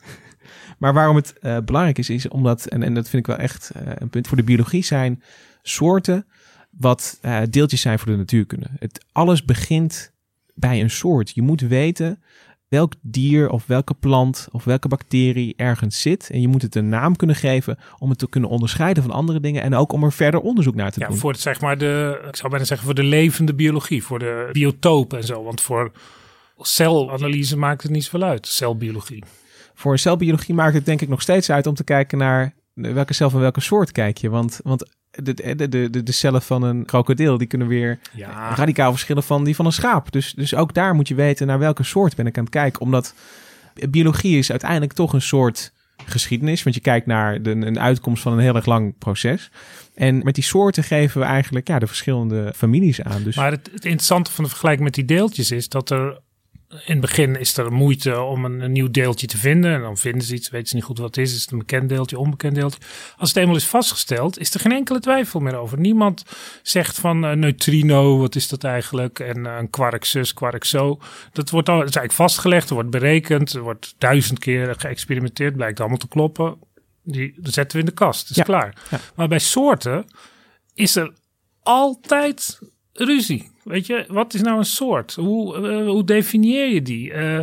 Maar 0.78 0.94
waarom 0.94 1.16
het 1.16 1.34
uh, 1.42 1.58
belangrijk 1.66 1.98
is, 1.98 2.10
is 2.10 2.28
omdat, 2.28 2.66
en, 2.66 2.84
en 2.84 2.94
dat 2.94 3.10
vind 3.10 3.28
ik 3.28 3.36
wel 3.36 3.46
echt 3.46 3.72
uh, 3.76 3.92
een 3.96 4.10
punt 4.10 4.28
voor 4.28 4.38
de 4.38 4.44
biologie, 4.44 4.84
zijn 4.84 5.24
soorten 5.62 6.26
wat 6.70 7.20
uh, 7.22 7.42
deeltjes 7.50 7.82
zijn 7.82 8.00
voor 8.00 8.12
de 8.12 8.18
natuurkunde. 8.18 8.68
Het, 8.80 9.06
alles 9.12 9.46
begint 9.46 10.12
bij 10.54 10.82
een 10.82 10.90
soort. 10.90 11.32
Je 11.32 11.42
moet 11.42 11.62
weten 11.62 12.24
welk 12.74 12.94
dier 13.02 13.50
of 13.50 13.66
welke 13.66 13.94
plant 13.94 14.48
of 14.52 14.64
welke 14.64 14.88
bacterie 14.88 15.54
ergens 15.58 16.02
zit. 16.02 16.30
En 16.30 16.42
je 16.42 16.48
moet 16.48 16.62
het 16.62 16.76
een 16.76 16.90
naam 16.90 17.16
kunnen 17.16 17.36
geven 17.36 17.78
om 18.00 18.10
het 18.10 18.20
te 18.20 18.30
kunnen 18.30 18.50
onderscheiden 18.50 19.04
van 19.04 19.12
andere 19.12 19.40
dingen. 19.40 19.62
En 19.62 19.76
ook 19.76 19.92
om 19.92 20.04
er 20.04 20.12
verder 20.12 20.40
onderzoek 20.40 20.76
naar 20.76 20.92
te 20.92 21.00
ja, 21.00 21.08
doen. 21.08 21.18
Voor 21.18 21.32
het, 21.32 21.40
zeg 21.40 21.62
maar 21.62 21.78
de, 21.78 22.24
ik 22.28 22.36
zou 22.36 22.50
bijna 22.50 22.66
zeggen 22.66 22.86
voor 22.86 22.96
de 22.96 23.04
levende 23.04 23.54
biologie, 23.54 24.04
voor 24.04 24.20
de 24.20 24.50
biotopen 24.52 25.18
en 25.18 25.24
zo. 25.24 25.44
Want 25.44 25.62
voor 25.62 25.92
celanalyse 26.58 27.58
maakt 27.58 27.84
het 27.84 27.92
niet 27.92 28.04
zoveel 28.04 28.24
uit, 28.24 28.48
celbiologie. 28.48 29.24
Voor 29.74 30.00
celbiologie 30.00 30.56
maakt 30.56 30.74
het 30.74 30.86
denk 30.86 31.02
ik 31.02 31.10
nog 31.10 31.22
steeds 31.22 31.50
uit 31.50 31.68
om 31.68 31.74
te 31.74 31.84
kijken 31.84 32.18
naar 32.18 32.54
welke 32.74 33.14
cel 33.14 33.30
van 33.30 33.40
welke 33.40 33.62
soort 33.62 33.92
kijk 33.92 34.18
je. 34.18 34.30
Want, 34.30 34.60
want 34.64 34.90
de, 35.12 35.56
de, 35.56 35.90
de, 35.90 36.04
de 36.04 36.12
cellen 36.12 36.42
van 36.42 36.64
een 36.64 36.86
krokodil, 36.86 37.38
die 37.38 37.48
kunnen 37.48 37.68
weer 37.68 38.00
ja. 38.14 38.56
radicaal 38.56 38.92
verschillen 38.92 39.24
van 39.24 39.44
die 39.44 39.56
van 39.56 39.66
een 39.66 39.72
schaap. 39.72 40.12
Dus, 40.12 40.34
dus 40.34 40.56
ook 40.56 40.74
daar 40.74 40.96
moet 40.96 41.08
je 41.08 41.16
weten 41.16 41.48
naar 41.48 41.60
welke 41.60 41.84
soort 41.84 42.16
ben 42.16 42.28
ik 42.28 42.38
aan 42.38 42.44
het 42.44 42.54
kijken. 42.54 42.82
Omdat 42.82 43.14
biologie 43.90 44.38
is 44.38 44.52
uiteindelijk 44.52 44.94
toch 44.94 45.14
een 45.14 45.22
soort 45.22 45.72
geschiedenis. 46.06 46.64
Want 46.64 46.76
je 46.76 46.82
kijkt 46.82 47.06
naar 47.06 47.42
de, 47.42 47.52
een 47.52 47.80
uitkomst 47.80 48.24
van 48.24 48.34
een 48.34 48.40
heel 48.40 48.56
erg 48.56 48.66
lang 48.66 48.98
proces. 48.98 49.52
En 49.96 50.24
met 50.24 50.36
die 50.36 50.44
soorten 50.44 50.84
geven 50.84 51.22
we 51.22 51.28
eigenlijk 51.28 51.68
ja, 51.68 51.80
de 51.80 51.88
verschillende 51.88 52.54
families 52.56 53.02
aan. 53.02 53.24
Dus... 53.24 53.36
Maar 53.36 53.52
het, 53.52 53.70
het 53.74 53.86
interessante 53.86 54.32
van 54.32 54.44
de 54.44 54.50
vergelijking 54.50 54.84
met 54.84 54.94
die 54.94 55.06
deeltjes 55.06 55.52
is 55.52 55.70
dat 55.70 55.90
er 55.90 56.20
in 56.74 56.92
het 56.92 57.00
begin 57.00 57.40
is 57.40 57.58
er 57.58 57.72
moeite 57.72 58.22
om 58.22 58.46
een, 58.46 58.60
een, 58.60 58.72
nieuw 58.72 58.92
deeltje 58.92 59.28
te 59.28 59.38
vinden. 59.38 59.74
En 59.74 59.82
dan 59.82 59.98
vinden 59.98 60.22
ze 60.22 60.34
iets, 60.34 60.50
weten 60.50 60.68
ze 60.68 60.76
niet 60.76 60.84
goed 60.84 60.98
wat 60.98 61.16
het 61.16 61.26
is. 61.26 61.36
Is 61.36 61.42
het 61.42 61.52
een 61.52 61.58
bekend 61.58 61.90
deeltje, 61.90 62.20
onbekend 62.20 62.56
deeltje? 62.56 62.80
Als 63.18 63.30
het 63.30 63.38
eenmaal 63.38 63.56
is 63.56 63.68
vastgesteld, 63.68 64.40
is 64.40 64.54
er 64.54 64.60
geen 64.60 64.72
enkele 64.72 65.00
twijfel 65.00 65.40
meer 65.40 65.56
over. 65.56 65.80
Niemand 65.80 66.24
zegt 66.62 67.00
van 67.00 67.26
uh, 67.26 67.32
neutrino, 67.32 68.18
wat 68.18 68.36
is 68.36 68.48
dat 68.48 68.64
eigenlijk? 68.64 69.20
En 69.20 69.38
uh, 69.38 69.56
een 69.58 69.70
quark 69.70 70.06
zus, 70.06 70.34
quark 70.34 70.64
zo. 70.64 71.00
Dat 71.32 71.50
wordt 71.50 71.70
al, 71.70 71.80
dat 71.80 71.90
is 71.90 71.96
eigenlijk 71.96 72.30
vastgelegd, 72.30 72.68
er 72.70 72.76
wordt 72.76 72.90
berekend. 72.90 73.54
Er 73.54 73.62
wordt 73.62 73.96
duizend 73.98 74.40
keer 74.40 74.76
geëxperimenteerd, 74.78 75.56
blijkt 75.56 75.80
allemaal 75.80 75.98
te 75.98 76.08
kloppen. 76.08 76.58
Die 77.04 77.34
dat 77.38 77.54
zetten 77.54 77.78
we 77.78 77.84
in 77.84 77.90
de 77.90 77.96
kast, 77.96 78.30
is 78.30 78.36
Ja. 78.36 78.44
klaar. 78.44 78.76
Ja. 78.90 79.00
Maar 79.16 79.28
bij 79.28 79.40
soorten 79.40 80.06
is 80.74 80.96
er 80.96 81.14
altijd 81.64 82.60
ruzie. 82.94 83.53
Weet 83.64 83.86
je, 83.86 84.06
wat 84.08 84.34
is 84.34 84.42
nou 84.42 84.58
een 84.58 84.66
soort? 84.66 85.14
Hoe, 85.14 85.56
eh, 85.56 85.86
hoe 85.86 86.04
definieer 86.04 86.68
je 86.68 86.82
die? 86.82 87.12
Eh, 87.14 87.40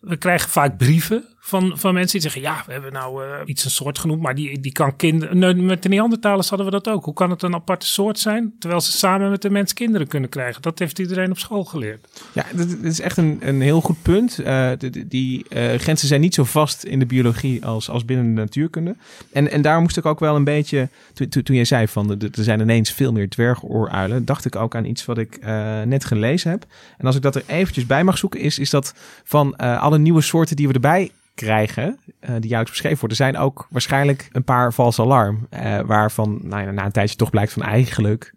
we 0.00 0.16
krijgen 0.16 0.50
vaak 0.50 0.78
brieven 0.78 1.24
van, 1.48 1.72
van 1.74 1.94
mensen 1.94 2.20
die 2.20 2.30
zeggen: 2.30 2.50
Ja, 2.50 2.62
we 2.66 2.72
hebben 2.72 2.92
nou 2.92 3.24
eh, 3.24 3.40
iets 3.44 3.64
een 3.64 3.70
soort 3.70 3.98
genoemd, 3.98 4.22
maar 4.22 4.34
die, 4.34 4.60
die 4.60 4.72
kan 4.72 4.96
kinderen. 4.96 5.38
Nee, 5.38 5.54
met 5.54 5.82
de 5.82 5.88
Neandertalers 5.88 6.48
hadden 6.48 6.66
we 6.66 6.72
dat 6.72 6.88
ook. 6.88 7.04
Hoe 7.04 7.14
kan 7.14 7.30
het 7.30 7.42
een 7.42 7.54
aparte 7.54 7.86
soort 7.86 8.18
zijn, 8.18 8.54
terwijl 8.58 8.80
ze 8.80 8.92
samen 8.92 9.30
met 9.30 9.42
de 9.42 9.50
mens 9.50 9.72
kinderen 9.72 10.06
kunnen 10.06 10.28
krijgen? 10.28 10.62
Dat 10.62 10.78
heeft 10.78 10.98
iedereen 10.98 11.30
op 11.30 11.38
school 11.38 11.64
geleerd. 11.64 12.08
Ja, 12.32 12.44
dat, 12.54 12.76
is 12.82 13.00
echt 13.00 13.16
een, 13.16 13.38
een 13.40 13.60
heel 13.60 13.80
goed 13.80 14.02
punt. 14.02 14.38
Eh, 14.38 14.70
die 15.06 15.48
eh, 15.48 15.78
grenzen 15.78 16.08
zijn 16.08 16.20
niet 16.20 16.34
zo 16.34 16.44
vast 16.44 16.84
in 16.84 16.98
de 16.98 17.06
biologie 17.06 17.64
als, 17.64 17.90
als 17.90 18.04
binnen 18.04 18.34
de 18.34 18.40
natuurkunde. 18.40 18.96
En, 19.32 19.50
en 19.50 19.62
daar 19.62 19.80
moest 19.80 19.96
ik 19.96 20.06
ook 20.06 20.20
wel 20.20 20.36
een 20.36 20.44
beetje, 20.44 20.88
toen, 21.12 21.54
jij 21.54 21.64
zei 21.64 21.88
van 21.88 22.10
er 22.10 22.30
zijn 22.32 22.60
ineens 22.60 22.92
veel 22.92 23.12
meer 23.12 23.28
dwergooruilen, 23.28 24.24
dacht 24.24 24.44
ik 24.44 24.56
ook 24.56 24.74
aan 24.74 24.84
iets 24.84 25.04
wat 25.04 25.18
ik 25.18 25.40
net 25.84 26.04
gelezen 26.04 26.50
heb. 26.50 26.66
En 26.98 27.06
als 27.06 27.16
ik 27.16 27.22
dat 27.22 27.34
er 27.34 27.42
eventjes 27.46 27.86
bij 27.86 28.04
mag 28.04 28.18
zoeken, 28.18 28.40
is, 28.40 28.58
is 28.58 28.70
dat 28.70 28.94
van 29.24 29.56
alle 29.56 29.98
nieuwe 29.98 30.20
soorten 30.20 30.56
die 30.56 30.68
we 30.68 30.74
erbij 30.74 31.10
krijgen, 31.38 31.98
eh, 32.20 32.30
die 32.30 32.48
jaarlijks 32.48 32.70
beschreven 32.70 32.98
worden, 32.98 33.16
zijn 33.16 33.36
ook 33.36 33.66
waarschijnlijk 33.70 34.28
een 34.32 34.44
paar 34.44 34.72
vals 34.72 35.00
alarm. 35.00 35.46
eh, 35.50 35.80
waarvan 35.80 36.40
nou 36.42 36.62
ja, 36.62 36.70
na 36.70 36.84
een 36.84 36.92
tijdje 36.92 37.16
toch 37.16 37.30
blijkt 37.30 37.52
van 37.52 37.62
eigenlijk 37.62 38.32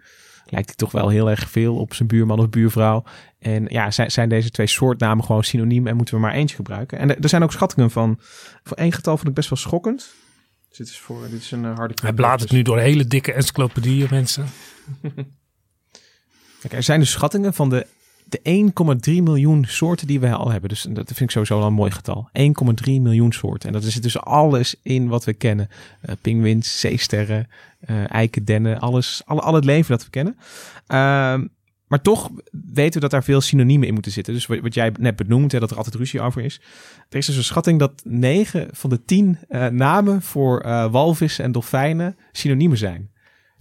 lijkt 0.52 0.68
hij 0.68 0.76
toch 0.76 0.92
wel 0.92 1.10
heel 1.10 1.30
erg 1.30 1.50
veel 1.50 1.76
op 1.76 1.94
zijn 1.94 2.08
buurman 2.08 2.40
of 2.40 2.50
buurvrouw. 2.50 3.04
En 3.40 3.66
ja, 3.70 3.92
zijn, 3.92 4.12
zijn 4.12 4.30
deze 4.30 4.50
twee 4.50 4.68
soortnamen 4.68 5.26
gewoon 5.26 5.44
synoniem 5.44 5.88
en 5.88 5.96
moeten 5.96 6.16
we 6.16 6.22
maar 6.22 6.34
eentje 6.34 6.56
gebruiken? 6.56 6.98
En 6.98 7.10
er, 7.10 7.18
er 7.22 7.30
zijn 7.30 7.44
ook 7.44 7.52
schattingen 7.52 7.92
van, 7.92 8.20
voor 8.64 8.78
één 8.78 8.92
getal 8.92 9.16
vond 9.18 9.30
ik 9.30 9.34
best 9.34 9.50
wel 9.50 9.58
schokkend. 9.58 10.14
Dus 10.70 10.78
dit 10.78 10.88
is, 10.88 11.00
voor, 11.00 11.30
dit 11.30 11.42
is 11.42 11.52
een 11.52 11.66
eh, 11.66 11.76
harde 11.76 11.94
Hij 12.02 12.14
bladert 12.14 12.52
nu 12.52 12.62
door 12.62 12.80
hele 12.80 13.08
dikke 13.08 13.34
encyclopedieën, 13.34 14.08
mensen. 14.10 14.46
Kijk, 16.62 16.74
er 16.74 16.84
zijn 16.84 17.00
dus 17.00 17.12
schattingen 17.12 17.54
van 17.54 17.70
de, 17.70 17.88
de 18.32 18.72
1,3 19.10 19.24
miljoen 19.24 19.66
soorten 19.68 20.08
die 20.08 20.20
we 20.20 20.34
al 20.34 20.52
hebben. 20.52 20.70
Dus 20.70 20.82
dat 20.82 21.06
vind 21.06 21.20
ik 21.20 21.32
sowieso 21.32 21.60
al 21.60 21.68
een 21.68 21.74
mooi 21.74 21.92
getal. 21.92 22.30
1,3 22.34 22.44
miljoen 22.84 23.32
soorten. 23.32 23.68
En 23.68 23.74
dat 23.74 23.84
is 23.84 23.96
dus 23.96 24.20
alles 24.20 24.76
in 24.82 25.08
wat 25.08 25.24
we 25.24 25.34
kennen. 25.34 25.70
Eh 26.02 26.16
pinguïns, 26.22 26.80
zeesterren, 26.80 27.48
eh 27.80 28.12
eikendennen, 28.14 28.80
alles, 28.80 29.22
alle, 29.26 29.42
al 29.42 29.54
het 29.54 29.66
leven 29.66 29.92
dat 29.92 30.04
we 30.04 30.10
kennen. 30.10 30.38
Ehm, 30.88 31.48
maar 31.88 32.02
toch 32.02 32.30
weten 32.74 32.94
we 32.94 33.00
dat 33.00 33.12
daar 33.12 33.24
veel 33.24 33.42
synoniemen 33.42 33.88
in 33.88 33.94
moeten 33.94 34.12
zitten. 34.12 34.34
Dus 34.34 34.46
wat, 34.46 34.74
jij 34.74 34.94
net 35.00 35.16
benoemt, 35.16 35.52
hè, 35.52 35.60
dat 35.60 35.72
er 35.72 35.78
altijd 35.78 35.96
ruzie 35.96 36.22
over 36.22 36.42
is. 36.44 36.62
Er 37.10 37.18
is 37.18 37.26
dus 37.26 37.36
een 37.36 37.44
schatting 37.44 37.80
dat 37.80 38.02
9 38.04 38.68
van 38.72 38.90
de 38.90 39.06
10 39.06 39.38
eh, 39.48 39.68
namen 39.68 40.22
voor 40.22 40.62
walvissen 40.92 41.44
en 41.44 41.52
dolfijnen 41.52 42.18
synoniemen 42.32 42.78
zijn. 42.78 43.12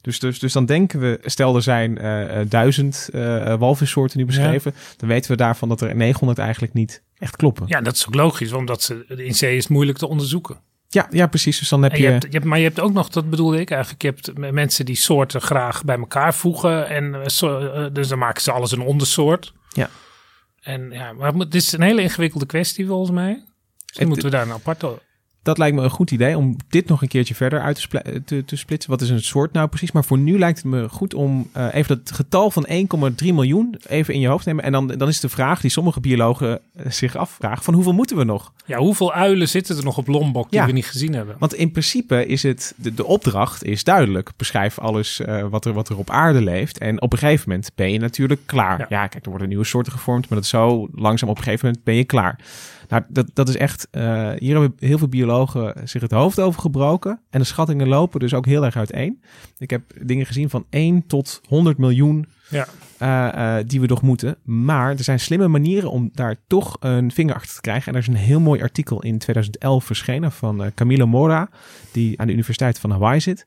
Dus, 0.01 0.19
dus, 0.19 0.39
dus 0.39 0.53
dan 0.53 0.67
denken 0.67 1.01
we, 1.01 1.19
stel 1.23 1.55
er 1.57 1.63
zijn 1.63 1.99
eh, 1.99 2.41
eh, 2.41 2.47
duizend 2.51 3.09
eh, 3.13 3.55
walvissoorten 3.59 4.19
nu 4.19 4.25
beschreven, 4.25 4.75
dan 4.97 5.09
weten 5.09 5.31
we 5.31 5.37
daarvan 5.37 5.69
dat 5.69 5.81
er 5.81 5.97
900 5.97 6.39
eigenlijk 6.39 6.73
niet 6.73 7.03
echt 7.19 7.37
kloppen. 7.37 7.65
Ja, 7.69 7.81
dat 7.81 7.95
is 7.95 8.07
ook 8.07 8.15
logisch, 8.15 8.53
omdat 8.53 8.83
ze, 8.83 9.05
in 9.17 9.35
zee 9.35 9.57
is 9.57 9.69
moeilijk 9.69 9.99
te 9.99 10.07
onderzoeken. 10.09 10.61
ja, 10.89 11.07
ja 11.11 11.27
precies. 11.27 11.59
Dus 11.59 11.69
dan 11.69 11.83
heb 11.83 11.93
je... 11.95 12.03
je 12.03 12.09
hebt, 12.09 12.23
je 12.23 12.29
hebt, 12.31 12.45
maar 12.45 12.59
je 12.59 12.65
hebt 12.65 12.81
ook 12.81 12.93
nog, 12.93 13.09
dat 13.09 13.31
bedoelde 13.31 13.61
ik 13.61 13.71
eigenlijk, 13.71 14.03
je 14.03 14.09
hebt 14.09 14.53
mensen 14.53 14.85
die 14.85 14.97
soorten 14.97 15.41
graag 15.41 15.85
bij 15.85 15.99
elkaar 15.99 16.35
voegen. 16.35 16.89
En 16.89 17.31
so- 17.31 17.91
dus 17.93 18.09
dan 18.09 18.19
maken 18.19 18.43
ze 18.43 18.53
alles 18.53 18.73
een 18.73 18.81
ondersoort. 18.83 19.53
Ja. 19.73 19.91
En 20.61 20.91
ja, 20.91 21.13
maar 21.13 21.33
het 21.33 21.55
is 21.55 21.73
een 21.73 21.83
hele 21.83 22.03
ingewikkelde 22.03 22.47
kwestie 22.47 22.87
volgens 22.87 23.11
mij. 23.11 23.33
Dus 23.33 23.43
dan 23.45 23.99
Het- 23.99 24.07
moeten 24.09 24.25
we 24.25 24.31
daar 24.31 24.43
een 24.47 24.53
aparte... 24.53 24.99
Dat 25.43 25.59
lijkt 25.59 25.77
me 25.77 25.83
een 25.83 25.91
goed 25.91 26.11
idee 26.11 26.37
om 26.37 26.57
dit 26.69 26.89
nog 26.89 27.03
een 27.03 27.09
keertje 27.09 27.35
verder 27.35 27.61
uit 27.61 27.75
te, 27.75 27.81
spla- 27.81 28.03
te, 28.25 28.45
te 28.45 28.57
splitsen. 28.57 28.91
Wat 28.91 29.01
is 29.01 29.11
een 29.11 29.23
soort 29.23 29.53
nou 29.53 29.69
precies? 29.69 29.93
Maar 29.93 30.05
voor 30.05 30.19
nu 30.19 30.39
lijkt 30.39 30.57
het 30.59 30.67
me 30.67 30.89
goed 30.89 31.15
om 31.15 31.49
eh, 31.53 31.75
even 31.75 31.97
dat 32.05 32.15
getal 32.15 32.51
van 32.51 32.67
1,3 32.69 32.75
miljoen 33.21 33.75
even 33.89 34.15
in 34.15 34.21
je 34.21 34.29
hoofd 34.29 34.43
te 34.45 34.49
nemen. 34.49 34.65
En 34.65 34.73
dan, 34.73 34.87
dan 34.87 35.09
is 35.09 35.21
de 35.21 35.29
vraag 35.29 35.61
die 35.61 35.71
sommige 35.71 36.01
biologen 36.01 36.61
eh, 36.75 36.91
zich 36.91 37.17
afvragen 37.17 37.65
van 37.65 37.75
hoeveel 37.75 37.93
moeten 37.93 38.17
we 38.17 38.25
nog? 38.25 38.53
Ja, 38.67 38.79
hoeveel 38.79 39.13
uilen 39.13 39.49
zitten 39.49 39.77
er 39.77 39.85
nog 39.85 39.97
op 39.99 40.07
Lombok 40.07 40.51
die 40.51 40.61
Ja. 40.61 40.67
we 40.67 40.73
niet 40.73 40.87
gezien 40.87 41.13
hebben? 41.15 41.37
Want 41.39 41.55
in 41.55 41.71
principe 41.71 42.27
is 42.27 42.43
het, 42.43 42.75
de, 42.77 42.95
de 42.95 43.05
opdracht 43.07 43.65
is 43.65 43.85
duidelijk. 43.85 44.31
Beschrijf 44.37 44.79
alles 44.79 45.21
eh, 45.21 45.47
wat, 45.51 45.65
er, 45.65 45.73
wat 45.73 45.89
er 45.89 45.97
op 45.99 46.11
aarde 46.11 46.41
leeft. 46.43 46.79
En 46.79 47.03
op 47.03 47.13
een 47.13 47.19
gegeven 47.19 47.49
moment 47.49 47.71
ben 47.75 47.93
je 47.93 47.99
natuurlijk 47.99 48.41
klaar. 48.47 48.79
Ja, 48.79 48.87
Ja. 48.89 49.07
kijk, 49.07 49.25
er 49.25 49.31
worden 49.31 49.49
nieuwe 49.49 49.65
soorten 49.65 49.93
gevormd. 49.93 50.29
Maar 50.29 50.35
dat 50.39 50.45
is 50.45 50.51
zo 50.51 50.89
langzaam 50.95 51.29
op 51.29 51.37
een 51.37 51.43
gegeven 51.43 51.67
moment 51.67 51.85
ben 51.85 51.95
je 51.95 52.05
klaar. 52.05 52.39
Nou, 52.91 53.03
dat, 53.09 53.31
dat 53.33 53.49
is 53.49 53.57
echt... 53.57 53.89
eh, 53.91 54.31
hier 54.39 54.61
hebben 54.61 54.75
heel 54.79 54.99
veel 54.99 55.09
biologen 55.09 55.75
zich 55.89 56.03
het 56.03 56.11
hoofd 56.11 56.41
over 56.41 56.61
gebroken. 56.61 57.21
En 57.31 57.39
de 57.41 57.47
schattingen 57.47 57.89
lopen 57.89 58.21
dus 58.21 58.35
ook 58.35 58.47
heel 58.47 58.65
erg 58.65 58.77
uiteen. 58.77 59.23
Ik 59.59 59.71
heb 59.71 59.83
dingen 60.03 60.27
gezien 60.27 60.51
van 60.51 60.67
1 60.71 61.07
tot 61.07 61.41
100 61.49 61.79
miljoen 61.79 62.27
Ja. 62.49 62.67
eh, 62.99 63.59
eh, 63.59 63.65
die 63.67 63.81
we 63.81 63.87
nog 63.87 64.03
moeten. 64.03 64.37
Maar 64.43 64.91
er 64.91 65.03
zijn 65.05 65.21
slimme 65.21 65.49
manieren 65.49 65.91
om 65.91 66.11
daar 66.13 66.37
toch 66.47 66.77
een 66.81 67.11
vinger 67.13 67.35
achter 67.35 67.55
te 67.55 67.61
krijgen. 67.61 67.87
En 67.89 67.95
er 67.95 68.01
is 68.01 68.07
een 68.09 68.15
heel 68.27 68.41
mooi 68.41 68.63
artikel 68.63 69.03
in 69.03 69.19
2011 69.19 69.85
verschenen 69.85 70.33
van 70.33 70.65
eh, 70.65 70.71
Camilo 70.75 71.07
Mora, 71.07 71.49
die 71.93 72.21
aan 72.21 72.27
de 72.27 72.33
Universiteit 72.33 72.79
van 72.79 72.91
Hawaii 72.91 73.21
zit. 73.21 73.47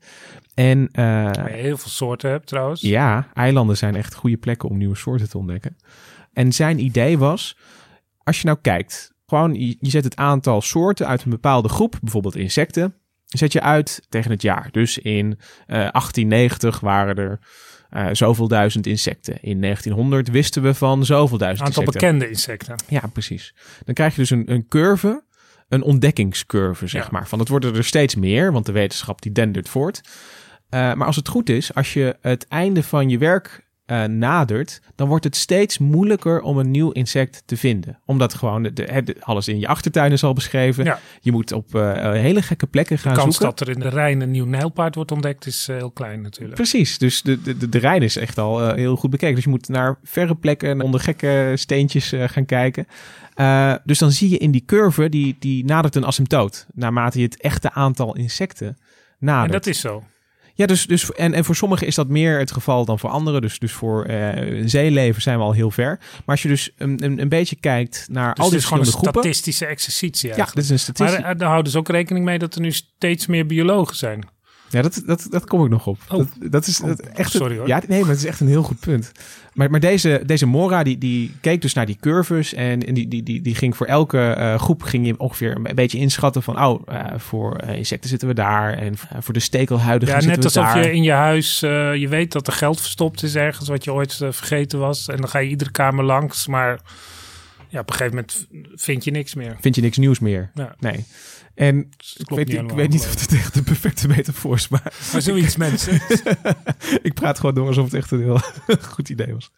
En 0.54 0.88
heel 0.92 1.76
veel 1.76 1.90
soorten 1.90 2.30
hebt 2.30 2.46
trouwens. 2.46 2.80
ja, 2.80 3.28
eilanden 3.34 3.76
zijn 3.76 3.96
echt 3.96 4.14
goede 4.14 4.36
plekken 4.36 4.68
om 4.68 4.76
nieuwe 4.78 4.96
soorten 4.96 5.28
te 5.28 5.38
ontdekken. 5.38 5.76
En 6.32 6.52
zijn 6.52 6.78
idee 6.78 7.18
was, 7.18 7.56
als 8.22 8.40
je 8.40 8.46
nou 8.46 8.58
kijkt, 8.62 9.13
gewoon 9.26 9.54
je, 9.54 9.76
je 9.80 9.90
zet 9.90 10.04
het 10.04 10.16
aantal 10.16 10.60
soorten 10.60 11.06
uit 11.06 11.24
een 11.24 11.30
bepaalde 11.30 11.68
groep, 11.68 11.96
bijvoorbeeld 12.00 12.36
insecten, 12.36 12.94
zet 13.26 13.52
je 13.52 13.60
uit 13.60 14.06
tegen 14.08 14.30
het 14.30 14.42
jaar. 14.42 14.68
Dus 14.70 14.98
in 14.98 15.38
eh 15.66 15.76
1890 15.76 16.80
waren 16.80 17.16
er 17.16 17.38
eh, 17.90 18.06
zoveel 18.12 18.48
duizend 18.48 18.86
insecten. 18.86 19.42
In 19.42 19.60
1900 19.60 20.28
wisten 20.28 20.62
we 20.62 20.74
van 20.74 21.04
zoveel 21.04 21.38
duizend 21.38 21.66
aantal 21.68 21.82
insecten. 21.82 22.08
bekende 22.08 22.30
insecten. 22.30 22.74
Ja, 22.88 23.02
precies. 23.12 23.54
Dan 23.84 23.94
krijg 23.94 24.14
je 24.14 24.20
dus 24.20 24.30
een, 24.30 24.52
een 24.52 24.68
curve, 24.68 25.24
een 25.68 25.82
ontdekkingscurve, 25.82 26.86
zeg 26.86 27.02
Ja. 27.02 27.08
maar. 27.10 27.28
Van 27.28 27.38
het 27.38 27.48
worden 27.48 27.74
er 27.74 27.84
steeds 27.84 28.14
meer, 28.14 28.52
want 28.52 28.66
de 28.66 28.72
wetenschap 28.72 29.22
die 29.22 29.32
dendert 29.32 29.68
voort. 29.68 30.00
Eh, 30.68 30.94
maar 30.94 31.06
als 31.06 31.16
het 31.16 31.28
goed 31.28 31.48
is, 31.48 31.74
als 31.74 31.92
je 31.92 32.16
het 32.20 32.48
einde 32.48 32.82
van 32.82 33.08
je 33.08 33.18
werk 33.18 33.66
eh, 33.84 34.04
nadert, 34.04 34.80
dan 34.94 35.08
wordt 35.08 35.24
het 35.24 35.36
steeds 35.36 35.78
moeilijker 35.78 36.40
om 36.40 36.58
een 36.58 36.70
nieuw 36.70 36.90
insect 36.90 37.42
te 37.46 37.56
vinden. 37.56 37.98
Omdat 38.04 38.34
gewoon 38.34 38.62
de, 38.62 39.16
alles 39.20 39.48
in 39.48 39.60
je 39.60 39.68
achtertuin 39.68 40.12
is 40.12 40.24
al 40.24 40.32
beschreven. 40.32 40.84
Ja. 40.84 41.00
Je 41.20 41.32
moet 41.32 41.52
op 41.52 41.74
eh, 41.74 42.12
hele 42.12 42.42
gekke 42.42 42.66
plekken 42.66 42.98
gaan 42.98 43.14
De 43.14 43.18
kans 43.18 43.36
zoeken. 43.36 43.56
dat 43.56 43.68
er 43.68 43.74
in 43.74 43.80
de 43.80 43.88
Rijn 43.88 44.20
een 44.20 44.30
nieuw 44.30 44.44
nijlpaard 44.44 44.94
wordt 44.94 45.12
ontdekt 45.12 45.46
is 45.46 45.68
eh, 45.68 45.76
heel 45.76 45.90
klein 45.90 46.20
natuurlijk. 46.20 46.54
Precies, 46.54 46.98
dus 46.98 47.22
de, 47.22 47.42
de, 47.42 47.56
de, 47.56 47.68
de 47.68 47.78
Rijn 47.78 48.02
is 48.02 48.16
echt 48.16 48.38
al 48.38 48.74
heel 48.74 48.96
goed 48.96 49.10
bekeken. 49.10 49.34
Dus 49.34 49.44
je 49.44 49.50
moet 49.50 49.68
naar 49.68 49.98
verre 50.02 50.34
plekken 50.34 50.68
en 50.68 50.80
onder 50.80 51.00
gekke 51.00 51.52
steentjes 51.54 52.12
gaan 52.26 52.46
kijken. 52.46 52.86
Dus 53.84 53.98
dan 53.98 54.12
zie 54.12 54.30
je 54.30 54.38
in 54.38 54.50
die 54.50 54.64
curve, 54.66 55.08
die, 55.08 55.36
die 55.38 55.64
nadert 55.64 55.94
een 55.94 56.06
asymptoot. 56.06 56.66
Naarmate 56.74 57.18
je 57.18 57.24
het 57.24 57.40
echte 57.40 57.72
aantal 57.72 58.16
insecten 58.16 58.76
nadert. 59.18 59.46
En 59.46 59.52
dat 59.52 59.66
is 59.66 59.80
zo. 59.80 60.02
Ja, 60.56 60.66
dus, 60.66 60.86
dus, 60.86 61.12
en, 61.12 61.34
en 61.34 61.44
voor 61.44 61.56
sommigen 61.56 61.86
is 61.86 61.94
dat 61.94 62.08
meer 62.08 62.38
het 62.38 62.52
geval 62.52 62.84
dan 62.84 62.98
voor 62.98 63.10
anderen. 63.10 63.40
Dus, 63.40 63.58
dus 63.58 63.72
voor 63.72 64.08
een 64.08 64.68
zeeleven 64.70 65.22
zijn 65.22 65.38
we 65.38 65.44
al 65.44 65.52
heel 65.52 65.70
ver. 65.70 65.98
Maar 65.98 66.22
als 66.26 66.42
je 66.42 66.48
dus 66.48 66.70
een, 66.76 67.04
een, 67.04 67.20
een 67.20 67.28
beetje 67.28 67.56
kijkt 67.56 68.06
naar 68.10 68.28
Dus 68.34 68.38
al 68.38 68.42
het 68.44 68.50
die 68.50 68.58
is 68.58 68.64
gewoon 68.68 68.86
een 68.86 68.92
groepen. 68.92 69.12
statistische 69.12 69.66
exercitie 69.66 70.28
Ja, 70.28 70.34
eigenlijk. 70.36 70.66
dit 70.66 70.76
is 70.78 70.88
een. 70.88 70.94
Maar 70.98 71.14
eh, 71.14 71.38
daar 71.38 71.48
houden 71.48 71.72
ze 71.72 71.78
ook 71.78 71.88
rekening 71.88 72.24
mee 72.24 72.38
dat 72.38 72.54
er 72.54 72.60
nu 72.60 72.72
steeds 72.72 73.26
meer 73.26 73.46
biologen 73.46 73.96
zijn. 73.96 74.28
Ja, 74.70 74.82
dat, 74.82 75.02
dat, 75.06 75.26
dat 75.30 75.46
kom 75.46 75.64
ik 75.64 75.70
nog 75.70 75.86
op. 75.86 75.98
Oh. 76.08 76.18
Dat, 76.18 76.28
dat 76.50 76.66
is 76.66 76.80
Oh, 76.80 76.86
dat, 76.86 77.00
echt. 77.00 77.30
sorry 77.30 77.56
hoor. 77.56 77.66
Ja, 77.66 77.82
nee, 77.88 78.00
maar 78.00 78.08
het 78.08 78.18
is 78.18 78.24
echt 78.24 78.40
een 78.40 78.48
heel 78.48 78.62
goed 78.62 78.80
punt. 78.80 79.12
Maar, 79.52 79.70
maar 79.70 79.80
deze, 79.80 80.22
deze 80.26 80.46
Mora, 80.46 80.82
die, 80.82 80.98
die 80.98 81.34
keek 81.40 81.62
dus 81.62 81.74
naar 81.74 81.86
die 81.86 81.96
curves. 82.00 82.54
En, 82.54 82.86
en 82.86 82.94
die, 82.94 83.08
die, 83.08 83.22
die, 83.22 83.42
die 83.42 83.54
ging 83.54 83.76
voor 83.76 83.86
elke 83.86 84.18
eh, 84.20 84.58
groep 84.58 84.82
ging 84.82 85.06
je 85.06 85.18
ongeveer 85.18 85.56
een 85.64 85.74
beetje 85.74 85.98
inschatten 85.98 86.42
van... 86.42 86.64
oh, 86.64 86.82
eh, 86.86 87.04
voor 87.16 87.56
eh, 87.56 87.76
insecten 87.76 88.10
zitten 88.10 88.28
we 88.28 88.34
daar. 88.34 88.72
En 88.72 88.94
voor 89.20 89.34
de 89.34 89.40
stekelhuidigen 89.40 90.20
Ja, 90.20 90.26
net 90.26 90.44
alsof 90.44 90.64
daar. 90.64 90.78
je 90.84 90.92
in 90.92 91.02
je 91.02 91.12
huis, 91.12 91.60
je 91.60 92.06
weet 92.08 92.32
dat 92.32 92.46
er 92.46 92.52
geld 92.52 92.80
verstopt 92.80 93.22
is 93.22 93.34
ergens 93.34 93.68
wat 93.68 93.84
je 93.84 93.92
ooit 93.92 94.14
vergeten 94.14 94.78
was. 94.78 95.08
En 95.08 95.16
dan 95.16 95.28
ga 95.28 95.38
je 95.38 95.48
iedere 95.48 95.70
kamer 95.70 96.04
langs, 96.04 96.46
maar 96.46 96.80
ja, 97.68 97.80
op 97.80 97.88
een 97.90 97.94
gegeven 97.96 98.14
moment 98.16 98.46
vind 98.74 99.04
je 99.04 99.10
niks 99.10 99.34
meer. 99.34 99.56
Vind 99.60 99.74
je 99.74 99.80
niks 99.80 99.96
nieuws 99.96 100.18
meer? 100.18 100.50
Ja, 100.54 100.74
Nee. 100.78 101.04
En 101.54 101.78
ik 102.16 102.28
weet, 102.28 102.38
niet 102.38 102.48
ik 102.48 102.54
helemaal, 102.54 102.76
weet 102.76 102.90
niet 102.90 103.00
of 103.00 103.20
het 103.20 103.32
echt 103.32 103.54
de 103.54 103.62
perfecte 103.62 104.08
metafoor 104.08 104.54
is, 104.54 104.68
maar. 104.68 104.92
Maar 105.12 105.22
zoiets 105.22 105.56
mensen. 105.66 106.00
ik 107.02 107.14
praat 107.14 107.38
gewoon 107.38 107.54
door 107.54 107.66
alsof 107.66 107.84
het 107.84 107.94
echt 107.94 108.10
een 108.10 108.22
heel 108.22 108.40
goed 108.94 109.08
idee 109.08 109.32
was. 109.32 109.50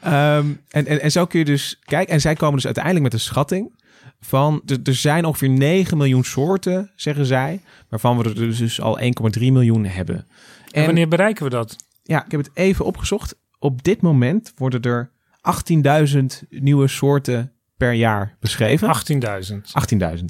Ehm, 0.00 0.46
en, 0.68 0.86
en, 0.86 1.00
en 1.00 1.12
zo 1.12 1.26
kun 1.26 1.38
je 1.38 1.44
dus 1.44 1.78
kijken. 1.84 2.14
En 2.14 2.20
zij 2.20 2.34
komen 2.34 2.54
dus 2.54 2.64
uiteindelijk 2.64 3.04
met 3.04 3.12
een 3.12 3.20
schatting 3.20 3.80
van... 4.20 4.62
Er, 4.82 4.94
zijn 4.94 5.24
ongeveer 5.24 5.48
9 5.48 5.96
miljoen 5.96 6.24
soorten, 6.24 6.90
zeggen 6.96 7.26
zij. 7.26 7.60
Waarvan 7.88 8.18
we 8.18 8.24
er 8.24 8.34
dus, 8.34 8.58
dus 8.58 8.80
al 8.80 8.98
1,3 9.00 9.40
miljoen 9.40 9.84
hebben. 9.84 10.26
En 10.70 10.84
wanneer 10.84 11.08
bereiken 11.08 11.44
we 11.44 11.50
dat? 11.50 11.76
Ja, 12.02 12.24
ik 12.24 12.30
heb 12.30 12.40
het 12.40 12.50
even 12.54 12.84
opgezocht. 12.84 13.34
Op 13.58 13.82
dit 13.82 14.00
moment 14.00 14.52
worden 14.56 14.82
er 14.82 15.10
18.000 16.12 16.24
nieuwe 16.48 16.88
soorten 16.88 17.52
per 17.76 17.92
jaar 17.92 18.36
beschreven. 18.40 18.88
18.000. 18.88 19.56
18.000. 20.18 20.24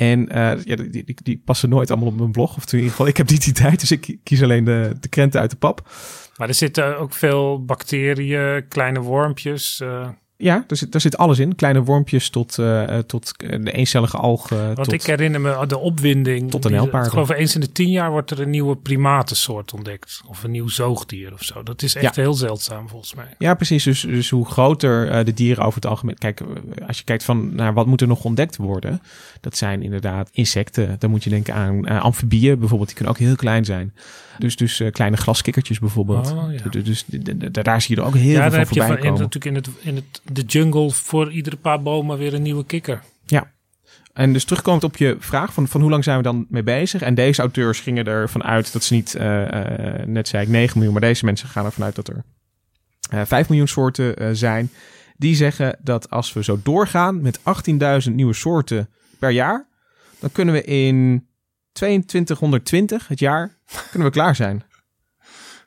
En 0.00 0.20
uh, 0.20 0.64
ja, 0.64 0.76
die, 0.76 0.90
die, 0.90 1.16
die, 1.22 1.42
passen 1.44 1.68
nooit 1.68 1.90
allemaal 1.90 2.08
op 2.08 2.16
mijn 2.16 2.32
blog. 2.32 2.56
Of 2.56 2.64
in 2.72 2.78
ieder 2.78 2.90
geval, 2.90 3.06
ik 3.06 3.16
heb 3.16 3.30
niet 3.30 3.44
die 3.44 3.52
tijd, 3.62 3.80
dus 3.80 3.90
ik 3.90 4.18
kies 4.22 4.42
alleen 4.42 4.64
de, 4.64 4.96
de 5.00 5.08
krenten 5.08 5.40
uit 5.40 5.50
de 5.50 5.56
pap. 5.56 5.88
Maar 6.36 6.48
er 6.48 6.54
zitten 6.54 6.98
ook 6.98 7.12
veel 7.12 7.64
bacteriën, 7.64 8.68
kleine 8.68 9.00
wormpjes. 9.00 9.80
Uh... 9.82 10.08
Ja, 10.42 10.64
er 10.68 10.76
zit, 10.76 10.92
daar 10.92 11.00
zit 11.00 11.16
alles 11.16 11.38
in. 11.38 11.54
Kleine 11.54 11.82
wormpjes 11.82 12.30
tot, 12.30 12.58
uh, 12.58 12.98
tot 12.98 13.32
de 13.38 13.72
eencellige 13.72 14.16
algen. 14.16 14.74
Want 14.74 14.92
ik 14.92 15.02
herinner 15.02 15.40
me 15.40 15.66
de 15.66 15.78
opwinding. 15.78 16.50
Tot 16.50 16.64
een 16.64 16.70
nijlpaard. 16.70 17.04
Ik 17.04 17.12
geloof 17.12 17.30
eens 17.30 17.54
in 17.54 17.60
de 17.60 17.72
tien 17.72 17.90
jaar 17.90 18.10
wordt 18.10 18.30
er 18.30 18.40
een 18.40 18.50
nieuwe 18.50 18.76
primatensoort 18.76 19.72
ontdekt. 19.72 20.20
Of 20.28 20.42
een 20.42 20.50
nieuw 20.50 20.68
zoogdier 20.68 21.32
of 21.32 21.42
zo. 21.42 21.62
Dat 21.62 21.82
is 21.82 21.94
echt 21.94 22.14
ja. 22.14 22.22
heel 22.22 22.34
zeldzaam 22.34 22.88
volgens 22.88 23.14
mij. 23.14 23.34
Ja, 23.38 23.54
precies. 23.54 23.84
Dus, 23.84 24.00
dus 24.00 24.30
hoe 24.30 24.46
groter 24.46 25.12
uh, 25.12 25.24
de 25.24 25.34
dieren 25.34 25.64
over 25.64 25.80
het 25.80 25.90
algemeen... 25.90 26.18
Kijk, 26.18 26.40
als 26.86 26.98
je 26.98 27.04
kijkt 27.04 27.24
van 27.24 27.54
naar 27.54 27.74
wat 27.74 27.86
moet 27.86 28.00
er 28.00 28.06
nog 28.06 28.24
ontdekt 28.24 28.56
worden. 28.56 29.02
Dat 29.40 29.56
zijn 29.56 29.82
inderdaad 29.82 30.28
insecten. 30.32 30.96
Dan 30.98 31.10
moet 31.10 31.24
je 31.24 31.30
denken 31.30 31.54
aan 31.54 31.92
uh, 31.92 32.02
amfibieën 32.02 32.58
bijvoorbeeld. 32.58 32.88
Die 32.88 32.96
kunnen 32.96 33.14
ook 33.14 33.20
heel 33.20 33.36
klein 33.36 33.64
zijn. 33.64 33.94
Dus, 34.38 34.56
dus 34.56 34.80
uh, 34.80 34.90
kleine 34.92 35.16
glaskikkertjes 35.16 35.78
bijvoorbeeld. 35.78 36.32
Oh, 36.32 36.52
ja. 36.52 36.82
Dus 36.82 37.04
daar 37.50 37.82
zie 37.82 37.94
je 37.94 38.00
er 38.00 38.06
ook 38.06 38.14
heel 38.14 38.30
ja, 38.30 38.50
veel 38.50 38.64
van 38.64 38.66
voorbij 38.66 38.96
komen. 38.96 39.04
Ja, 39.04 39.10
natuurlijk 39.10 39.44
in, 39.44 39.54
het, 39.54 39.68
in 39.80 39.96
het, 39.96 40.20
de 40.32 40.42
jungle 40.42 40.90
voor 40.90 41.32
iedere 41.32 41.56
paar 41.56 41.82
bomen 41.82 42.18
weer 42.18 42.34
een 42.34 42.42
nieuwe 42.42 42.64
kikker. 42.64 43.02
Ja. 43.26 43.52
En 44.12 44.32
dus 44.32 44.44
terugkomend 44.44 44.84
op 44.84 44.96
je 44.96 45.16
vraag 45.18 45.52
van, 45.52 45.68
van 45.68 45.80
hoe 45.80 45.90
lang 45.90 46.04
zijn 46.04 46.16
we 46.16 46.22
dan 46.22 46.46
mee 46.48 46.62
bezig? 46.62 47.02
En 47.02 47.14
deze 47.14 47.40
auteurs 47.40 47.80
gingen 47.80 48.06
ervan 48.06 48.44
uit 48.44 48.72
dat 48.72 48.84
ze 48.84 48.94
niet, 48.94 49.14
uh, 49.14 49.40
uh, 49.40 50.04
net 50.06 50.28
zei 50.28 50.42
ik 50.42 50.48
9 50.48 50.74
miljoen, 50.74 50.92
maar 50.92 51.08
deze 51.08 51.24
mensen 51.24 51.48
gaan 51.48 51.64
ervan 51.64 51.84
uit 51.84 51.94
dat 51.94 52.08
er 52.08 52.24
uh, 53.14 53.22
5 53.24 53.48
miljoen 53.48 53.68
soorten 53.68 54.36
zijn. 54.36 54.70
Die 55.16 55.34
zeggen 55.34 55.78
dat 55.82 56.10
als 56.10 56.32
we 56.32 56.44
zo 56.44 56.60
doorgaan 56.62 57.22
met 57.22 57.38
18.000 58.08 58.12
nieuwe 58.12 58.32
soorten 58.32 58.88
per 59.18 59.30
jaar, 59.30 59.68
dan 60.18 60.32
kunnen 60.32 60.54
we 60.54 60.62
in 60.62 61.28
2220, 61.72 63.08
het 63.08 63.18
jaar, 63.18 63.56
kunnen 63.90 64.08
we 64.08 64.14
klaar 64.14 64.36
zijn. 64.36 64.62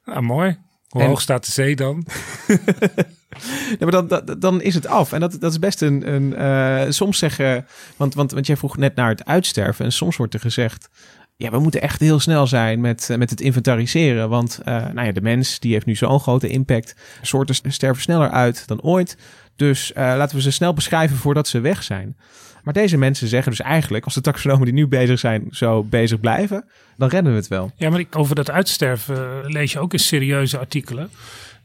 Ah, 0.03 0.21
mooi. 0.21 0.57
Hoe 0.87 1.01
en... 1.01 1.07
hoog 1.07 1.21
staat 1.21 1.45
de 1.45 1.51
zee 1.51 1.75
dan? 1.75 2.05
ja, 3.79 3.85
maar 3.85 4.07
dan, 4.07 4.37
dan, 4.39 4.61
is 4.61 4.73
het 4.73 4.87
af. 4.87 5.13
En 5.13 5.19
dat, 5.19 5.37
dat 5.39 5.51
is 5.51 5.59
best 5.59 5.81
een. 5.81 6.13
een 6.13 6.33
uh, 6.37 6.91
soms 6.91 7.17
zeggen. 7.17 7.65
Want, 7.97 8.13
want, 8.13 8.31
want 8.31 8.47
jij 8.47 8.57
vroeg 8.57 8.77
net 8.77 8.95
naar 8.95 9.09
het 9.09 9.25
uitsterven. 9.25 9.85
En 9.85 9.91
soms 9.91 10.17
wordt 10.17 10.33
er 10.33 10.39
gezegd. 10.39 10.89
Ja, 11.35 11.51
we 11.51 11.59
moeten 11.59 11.81
echt 11.81 11.99
heel 11.99 12.19
snel 12.19 12.47
zijn 12.47 12.81
met, 12.81 13.09
met 13.17 13.29
het 13.29 13.41
inventariseren. 13.41 14.29
Want 14.29 14.59
uh, 14.59 14.73
nou 14.75 15.05
ja, 15.07 15.11
de 15.11 15.21
mens 15.21 15.59
die 15.59 15.73
heeft 15.73 15.85
nu 15.85 15.95
zo'n 15.95 16.19
grote 16.19 16.47
impact. 16.47 16.95
Soorten 17.21 17.55
sterven 17.71 18.01
sneller 18.01 18.29
uit 18.29 18.67
dan 18.67 18.81
ooit. 18.81 19.17
Dus 19.55 19.91
laten 19.95 20.35
we 20.35 20.41
ze 20.41 20.51
snel 20.51 20.73
beschrijven 20.73 21.17
voordat 21.17 21.47
ze 21.47 21.59
weg 21.59 21.83
zijn. 21.83 22.15
Maar 22.63 22.73
deze 22.73 22.97
mensen 22.97 23.27
zeggen 23.27 23.51
dus 23.51 23.61
eigenlijk, 23.61 24.05
als 24.05 24.13
de 24.13 24.21
taxonomen 24.21 24.65
die 24.65 24.73
nu 24.73 24.87
bezig 24.87 25.19
zijn 25.19 25.47
zo 25.49 25.83
bezig 25.83 26.19
blijven, 26.19 26.65
dan 26.97 27.09
redden 27.09 27.31
we 27.31 27.37
het 27.37 27.47
wel. 27.47 27.71
Ja, 27.75 27.89
maar 27.89 28.03
over 28.11 28.35
dat 28.35 28.49
uitsterven 28.49 29.45
lees 29.45 29.71
je 29.71 29.79
ook 29.79 29.93
in 29.93 29.99
serieuze 29.99 30.57
artikelen. 30.57 31.09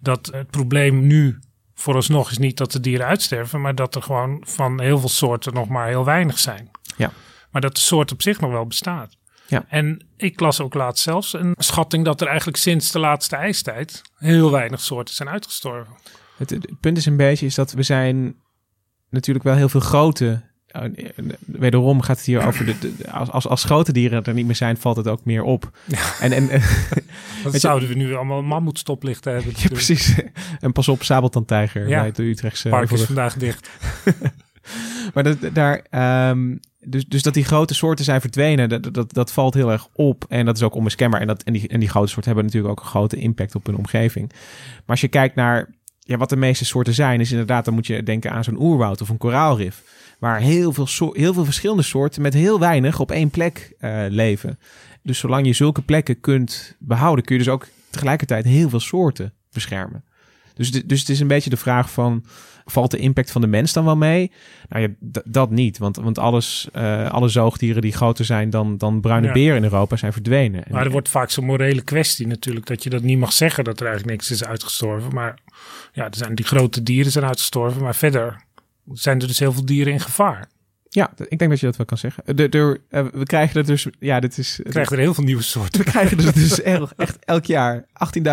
Dat 0.00 0.30
het 0.32 0.50
probleem 0.50 1.06
nu 1.06 1.38
vooralsnog 1.78 2.30
is 2.30 2.38
niet 2.38 2.56
dat 2.56 2.73
de 2.73 2.80
dieren 2.80 3.06
uitsterven, 3.06 3.61
maar 3.61 3.75
dat 3.75 3.94
er 3.94 4.02
gewoon 4.02 4.42
van 4.47 4.80
heel 4.80 4.99
veel 4.99 5.08
soorten 5.08 5.54
nog 5.54 5.68
maar 5.68 5.87
heel 5.87 6.04
weinig 6.04 6.38
zijn. 6.38 6.70
Ja. 6.97 7.12
Maar 7.50 7.61
dat 7.61 7.75
de 7.75 7.80
soort 7.80 8.12
op 8.12 8.23
zich 8.23 8.40
nog 8.40 8.50
wel 8.50 8.66
bestaat. 8.66 9.16
Ja. 9.47 9.64
En 9.68 10.06
ik 10.16 10.40
las 10.40 10.61
ook 10.61 10.75
laatst 10.75 11.02
zelfs 11.02 11.32
een 11.32 11.54
schatting 11.56 12.04
dat 12.04 12.20
er 12.20 12.26
eigenlijk 12.26 12.58
sinds 12.58 12.90
de 12.90 12.99
laatste 12.99 13.37
ijstijd 13.37 14.02
heel 14.16 14.50
weinig 14.50 14.80
soorten 14.80 15.14
zijn 15.14 15.28
uitgestorven. 15.28 15.94
Het, 16.37 16.50
het 16.50 16.80
punt 16.80 16.97
is 16.97 17.06
een 17.06 17.16
beetje 17.16 17.47
is 17.47 17.54
dat 17.54 17.73
we 17.73 17.82
zijn 17.82 18.37
natuurlijk 19.11 19.44
wel 19.44 19.54
heel 19.54 19.68
veel 19.68 19.80
grote 19.80 20.42
wederom 21.44 22.00
gaat 22.00 22.16
het 22.16 22.26
hier 22.26 22.46
over 22.46 22.64
de, 22.64 22.78
de, 22.78 23.10
als, 23.10 23.30
als, 23.30 23.48
als 23.48 23.64
grote 23.64 23.92
dieren 23.92 24.25
er 24.25 24.34
niet 24.34 24.46
meer 24.46 24.56
zijn, 24.56 24.76
valt 24.76 24.96
het 24.96 25.08
ook 25.08 25.25
meer 25.25 25.42
op. 25.42 25.70
Ja. 25.84 26.20
En, 26.20 26.32
en, 26.32 26.48
dat 27.44 27.60
zouden 27.60 27.88
we 27.88 27.94
nu 27.94 28.14
allemaal 28.14 28.42
mammoetstoplichten 28.42 29.32
hebben. 29.32 29.52
Ja, 29.56 29.68
precies. 29.68 30.14
En 30.60 30.72
pas 30.72 30.88
op, 30.88 31.02
sabeltandtijger 31.02 31.88
ja. 31.88 32.00
bij 32.00 32.12
de 32.12 32.22
Utrechtse. 32.22 32.68
Park 32.68 32.90
is 32.90 33.02
vandaag 33.02 33.35
dicht. 33.35 33.70
maar 35.14 35.22
dat, 35.22 35.37
daar, 35.52 35.85
um, 36.31 36.61
dus, 36.81 37.07
dus 37.07 37.22
dat 37.22 37.35
die 37.35 37.44
grote 37.44 37.74
soorten 37.74 38.04
zijn 38.04 38.20
verdwenen, 38.20 38.68
dat, 38.68 38.94
dat, 38.94 39.12
dat 39.12 39.33
valt 39.33 39.54
heel 39.54 39.72
erg 39.72 39.88
op. 39.92 40.24
En 40.28 40.44
dat 40.44 40.57
is 40.57 40.62
ook 40.62 40.74
onmiskenbaar. 40.74 41.20
En, 41.20 41.26
dat, 41.26 41.42
en, 41.42 41.52
die, 41.52 41.68
en 41.68 41.81
die 41.81 41.88
grote 41.88 42.09
soorten 42.09 42.33
hebben 42.33 42.44
natuurlijk 42.44 42.72
ook 42.72 42.81
een 42.85 42.90
grote 42.90 43.16
impact 43.16 43.54
op 43.54 43.66
hun 43.66 43.76
omgeving. 43.76 44.28
Maar 44.33 44.83
als 44.87 45.00
je 45.00 45.09
kijkt 45.09 45.35
naar 45.35 45.70
ja, 45.98 46.16
wat 46.16 46.28
de 46.28 46.37
meeste 46.37 46.64
soorten 46.64 46.94
zijn, 46.94 47.20
is 47.20 47.31
inderdaad, 47.31 47.64
dan 47.64 47.74
moet 47.74 47.87
je 47.87 48.02
denken 48.02 48.31
aan 48.31 48.44
zo'n 48.44 48.61
oerwoud 48.61 49.00
of 49.00 49.09
een 49.09 49.18
koraalrif. 49.18 49.83
Waar 50.18 50.40
heel 50.40 50.72
veel, 50.72 50.87
so 50.87 51.11
heel 51.12 51.33
veel 51.35 51.44
verschillende 51.44 51.83
soorten 51.83 52.22
met 52.22 52.35
heel 52.35 52.59
weinig 52.59 53.00
op 53.00 53.11
één 53.11 53.31
plek 53.31 53.72
uh, 53.81 54.04
leven. 54.09 54.59
Dus 55.02 55.18
zolang 55.18 55.46
je 55.46 55.52
zulke 55.52 55.83
plekken 55.83 56.20
kunt 56.20 56.76
behouden, 56.78 57.24
kun 57.24 57.37
je 57.37 57.42
dus 57.44 57.52
ook 57.52 57.66
tegelijkertijd 57.90 58.44
heel 58.44 58.68
veel 58.68 58.81
soorten 58.81 59.35
beschermen. 59.52 60.04
Dus, 60.54 60.70
dus 60.70 61.00
het 61.00 61.09
is 61.09 61.20
een 61.20 61.26
beetje 61.26 61.50
de 61.50 61.57
vraag 61.57 61.90
van, 61.90 62.24
valt 62.64 62.90
de 62.90 62.98
impact 62.98 63.31
van 63.31 63.40
de 63.40 63.46
mens 63.46 63.72
dan 63.72 63.85
wel 63.85 63.96
mee? 63.96 64.33
Nou 64.68 64.83
ja, 64.83 65.20
dat 65.24 65.50
niet, 65.50 65.78
want, 65.78 65.96
want 65.96 66.18
alles, 66.18 66.68
uh, 66.76 67.11
alle 67.11 67.28
zoogdieren 67.28 67.83
die 67.83 67.92
groter 67.92 68.24
zijn 68.24 68.50
dan, 68.50 68.76
dan 68.76 69.00
bruine 69.00 69.26
ja. 69.26 69.33
beren 69.33 69.57
in 69.57 69.62
Europa 69.62 69.96
zijn 69.96 70.12
verdwenen. 70.12 70.64
Maar 70.70 70.85
er 70.85 70.90
wordt 70.90 71.09
vaak 71.09 71.31
zo'n 71.31 71.44
morele 71.44 71.83
kwestie 71.83 72.26
natuurlijk, 72.26 72.66
dat 72.66 72.83
je 72.83 72.90
dat 72.90 73.02
niet 73.02 73.18
mag 73.18 73.33
zeggen 73.33 73.64
dat 73.64 73.81
er 73.81 73.87
eigenlijk 73.87 74.16
niks 74.16 74.31
is 74.31 74.44
uitgestorven. 74.44 75.14
Maar 75.14 75.38
ja, 75.92 76.04
er 76.04 76.16
zijn 76.16 76.35
die 76.35 76.44
grote 76.44 76.83
dieren 76.83 77.12
zijn 77.12 77.24
uitgestorven, 77.24 77.83
maar 77.83 77.96
verder 77.96 78.46
zijn 78.92 79.20
er 79.20 79.27
dus 79.27 79.38
heel 79.38 79.53
veel 79.53 79.64
dieren 79.64 79.92
in 79.92 80.01
gevaar. 80.01 80.48
Ja, 80.90 81.11
ik 81.29 81.38
denk 81.38 81.51
dat 81.51 81.61
je 81.61 81.66
dat 81.66 81.77
wel 81.77 81.87
kan 81.87 81.98
zeggen. 81.98 82.37
De, 82.37 82.48
de, 82.48 82.81
uh, 82.90 83.07
we 83.12 83.22
krijgen 83.24 83.61
er 83.61 83.66
dus, 83.66 83.87
ja, 83.98 84.20
dit 84.20 84.38
is. 84.38 84.61
We 84.62 84.70
krijgen 84.70 84.96
er 84.96 85.03
heel 85.03 85.14
veel 85.14 85.24
nieuwe 85.24 85.42
soorten. 85.42 85.85
We 85.85 85.90
krijgen 85.90 86.18
er 86.18 86.33
dus 86.33 86.62
echt, 86.62 86.92
echt 86.96 87.16
elk 87.24 87.44
jaar 87.44 87.85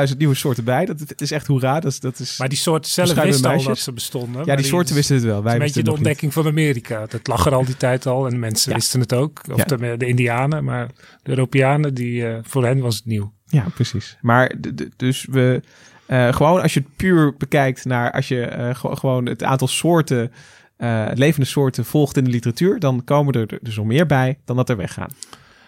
18.000 0.10 0.18
nieuwe 0.18 0.36
soorten 0.36 0.64
bij. 0.64 0.86
Dat, 0.86 1.00
dat 1.00 1.22
is 1.22 1.32
echt 1.32 1.48
hoera. 1.48 1.80
Dat, 1.80 1.98
dat 2.02 2.20
is 2.20 2.38
maar 2.38 2.50
die 2.50 2.58
soorten 2.58 2.92
zelf 2.92 3.14
wisten 3.14 3.52
al 3.52 3.64
dat 3.64 3.80
ze 3.80 3.92
bestonden. 3.92 4.46
Ja, 4.46 4.56
die 4.56 4.66
soorten 4.66 4.88
die, 4.88 4.96
wisten 4.96 5.16
het 5.16 5.26
wel. 5.26 5.44
Wij 5.44 5.54
een 5.54 5.60
beetje 5.60 5.84
de 5.84 5.92
ontdekking 5.92 6.34
van 6.34 6.48
Amerika. 6.48 7.06
Dat 7.06 7.28
lag 7.28 7.46
er 7.46 7.54
al 7.54 7.66
die 7.66 7.78
tijd 7.78 8.06
al 8.06 8.28
en 8.28 8.40
mensen 8.40 8.72
ja. 8.72 8.78
wisten 8.78 9.00
het 9.00 9.14
ook. 9.14 9.42
Of 9.52 9.58
ja. 9.58 9.64
de, 9.64 9.98
de, 9.98 10.06
Indianen, 10.06 10.64
maar 10.64 10.88
de 11.24 11.30
Europeanen, 11.30 11.94
die, 11.94 12.22
uh, 12.22 12.38
voor 12.44 12.66
hen 12.66 12.80
was 12.80 12.96
het 12.96 13.06
nieuw. 13.06 13.34
Ja, 13.46 13.66
precies. 13.74 14.18
Maar 14.22 14.56
dus 14.96 15.26
we. 15.30 15.62
Uh, 16.08 16.34
gewoon 16.34 16.62
als 16.62 16.74
je 16.74 16.80
het 16.80 16.96
puur 16.96 17.36
bekijkt 17.38 17.86
naar 17.86 18.12
als 18.12 18.28
je 18.28 18.72
gewoon 18.74 19.26
het 19.26 19.44
aantal 19.44 19.68
soorten 19.68 20.32
uh, 20.78 21.08
levende 21.14 21.46
soorten 21.46 21.86
volgt 21.86 22.18
in 22.18 22.24
de 22.24 22.30
literatuur, 22.30 22.80
dan 22.80 23.04
komen 23.04 23.34
er 23.34 23.60
dus 23.62 23.76
nog 23.76 23.86
meer 23.86 24.06
bij 24.06 24.38
dan 24.46 24.56
dat 24.56 24.70
er 24.70 24.78
weggaan. 24.78 25.10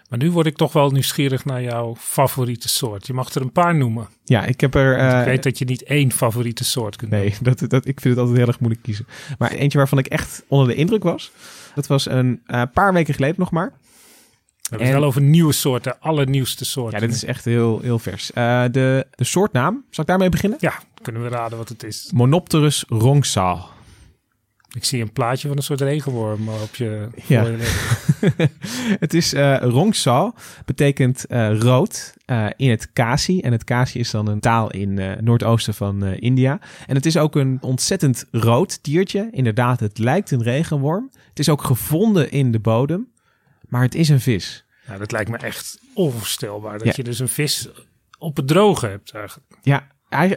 Maar 0.09 0.19
nu 0.19 0.31
word 0.31 0.45
ik 0.45 0.55
toch 0.55 0.73
wel 0.73 0.89
nieuwsgierig 0.89 1.45
naar 1.45 1.61
jouw 1.61 1.95
favoriete 1.99 2.69
soort. 2.69 3.07
Je 3.07 3.13
mag 3.13 3.33
er 3.33 3.41
een 3.41 3.51
paar 3.51 3.75
noemen. 3.75 4.07
Ja, 4.23 4.45
ik 4.45 4.61
heb 4.61 4.75
er. 4.75 4.97
Uh, 4.99 5.19
ik 5.19 5.25
weet 5.25 5.43
dat 5.43 5.57
je 5.57 5.65
niet 5.65 5.83
één 5.83 6.11
favoriete 6.11 6.63
soort 6.63 6.95
kunt 6.95 7.11
nee, 7.11 7.29
noemen. 7.29 7.43
dat, 7.43 7.69
dat, 7.69 7.87
ik 7.87 7.99
vind 7.99 8.13
het 8.15 8.17
altijd 8.17 8.37
heel 8.37 8.47
erg 8.47 8.59
moeilijk 8.59 8.83
kiezen. 8.83 9.07
Maar 9.37 9.51
eentje 9.51 9.77
waarvan 9.77 9.97
ik 9.97 10.07
echt 10.07 10.43
onder 10.47 10.67
de 10.67 10.75
indruk 10.75 11.03
was. 11.03 11.31
Dat 11.75 11.87
was 11.87 12.09
een 12.09 12.41
uh, 12.47 12.61
paar 12.73 12.93
weken 12.93 13.13
geleden 13.13 13.35
nog 13.39 13.51
maar. 13.51 13.73
We 14.67 14.75
hebben 14.75 14.87
het 14.87 14.97
wel 14.99 15.07
over 15.07 15.21
nieuwe 15.21 15.53
soorten, 15.53 15.99
allernieuwste 15.99 16.65
soorten. 16.65 16.99
Ja, 16.99 17.05
dit 17.05 17.15
is 17.15 17.23
echt 17.23 17.45
heel, 17.45 17.79
heel 17.81 17.99
vers. 17.99 18.31
Uh, 18.35 18.63
de, 18.71 19.07
de 19.11 19.23
soortnaam, 19.23 19.85
zal 19.89 20.03
ik 20.03 20.09
daarmee 20.09 20.29
beginnen? 20.29 20.57
Ja, 20.61 20.73
kunnen 21.01 21.23
we 21.23 21.27
raden 21.27 21.57
wat 21.57 21.69
het 21.69 21.83
is. 21.83 22.11
Monopterus 22.13 22.85
rongsal. 22.87 23.65
Ik 24.75 24.83
zie 24.83 25.01
een 25.01 25.11
plaatje 25.11 25.47
van 25.47 25.57
een 25.57 25.63
soort 25.63 25.81
regenworm 25.81 26.49
op 26.49 26.75
je. 26.75 27.07
Ja. 27.27 27.45
het 29.05 29.13
is 29.13 29.33
uh, 29.33 29.57
rongsal, 29.57 30.35
betekent 30.65 31.25
uh, 31.29 31.59
rood 31.59 32.13
uh, 32.25 32.47
in 32.55 32.69
het 32.69 32.93
Kasi. 32.93 33.39
En 33.39 33.51
het 33.51 33.63
Kasi 33.63 33.99
is 33.99 34.11
dan 34.11 34.27
een 34.27 34.39
taal 34.39 34.71
in 34.71 34.97
uh, 34.97 35.11
noordoosten 35.21 35.73
van 35.73 36.03
India. 36.03 36.59
En 36.87 36.95
het 36.95 37.05
is 37.05 37.17
ook 37.17 37.35
een 37.35 37.57
ontzettend 37.61 38.25
rood 38.31 38.83
diertje. 38.83 39.27
Inderdaad, 39.31 39.79
het 39.79 39.97
lijkt 39.97 40.31
een 40.31 40.43
regenworm. 40.43 41.09
Het 41.29 41.39
is 41.39 41.49
ook 41.49 41.63
gevonden 41.63 42.31
in 42.31 42.51
de 42.51 42.59
bodem, 42.59 43.07
maar 43.67 43.81
het 43.81 43.95
is 43.95 44.09
een 44.09 44.21
vis. 44.21 44.65
Dat 44.97 45.11
lijkt 45.11 45.29
me 45.29 45.37
echt 45.37 45.79
onvoorstelbaar. 45.93 46.77
Dat 46.77 46.87
ja. 46.87 46.93
je 46.95 47.03
dus 47.03 47.19
een 47.19 47.29
vis 47.29 47.69
op 48.17 48.35
het 48.35 48.47
droge 48.47 48.87
hebt 48.87 49.11
eigenlijk. 49.11 49.47
Ja, 49.61 49.87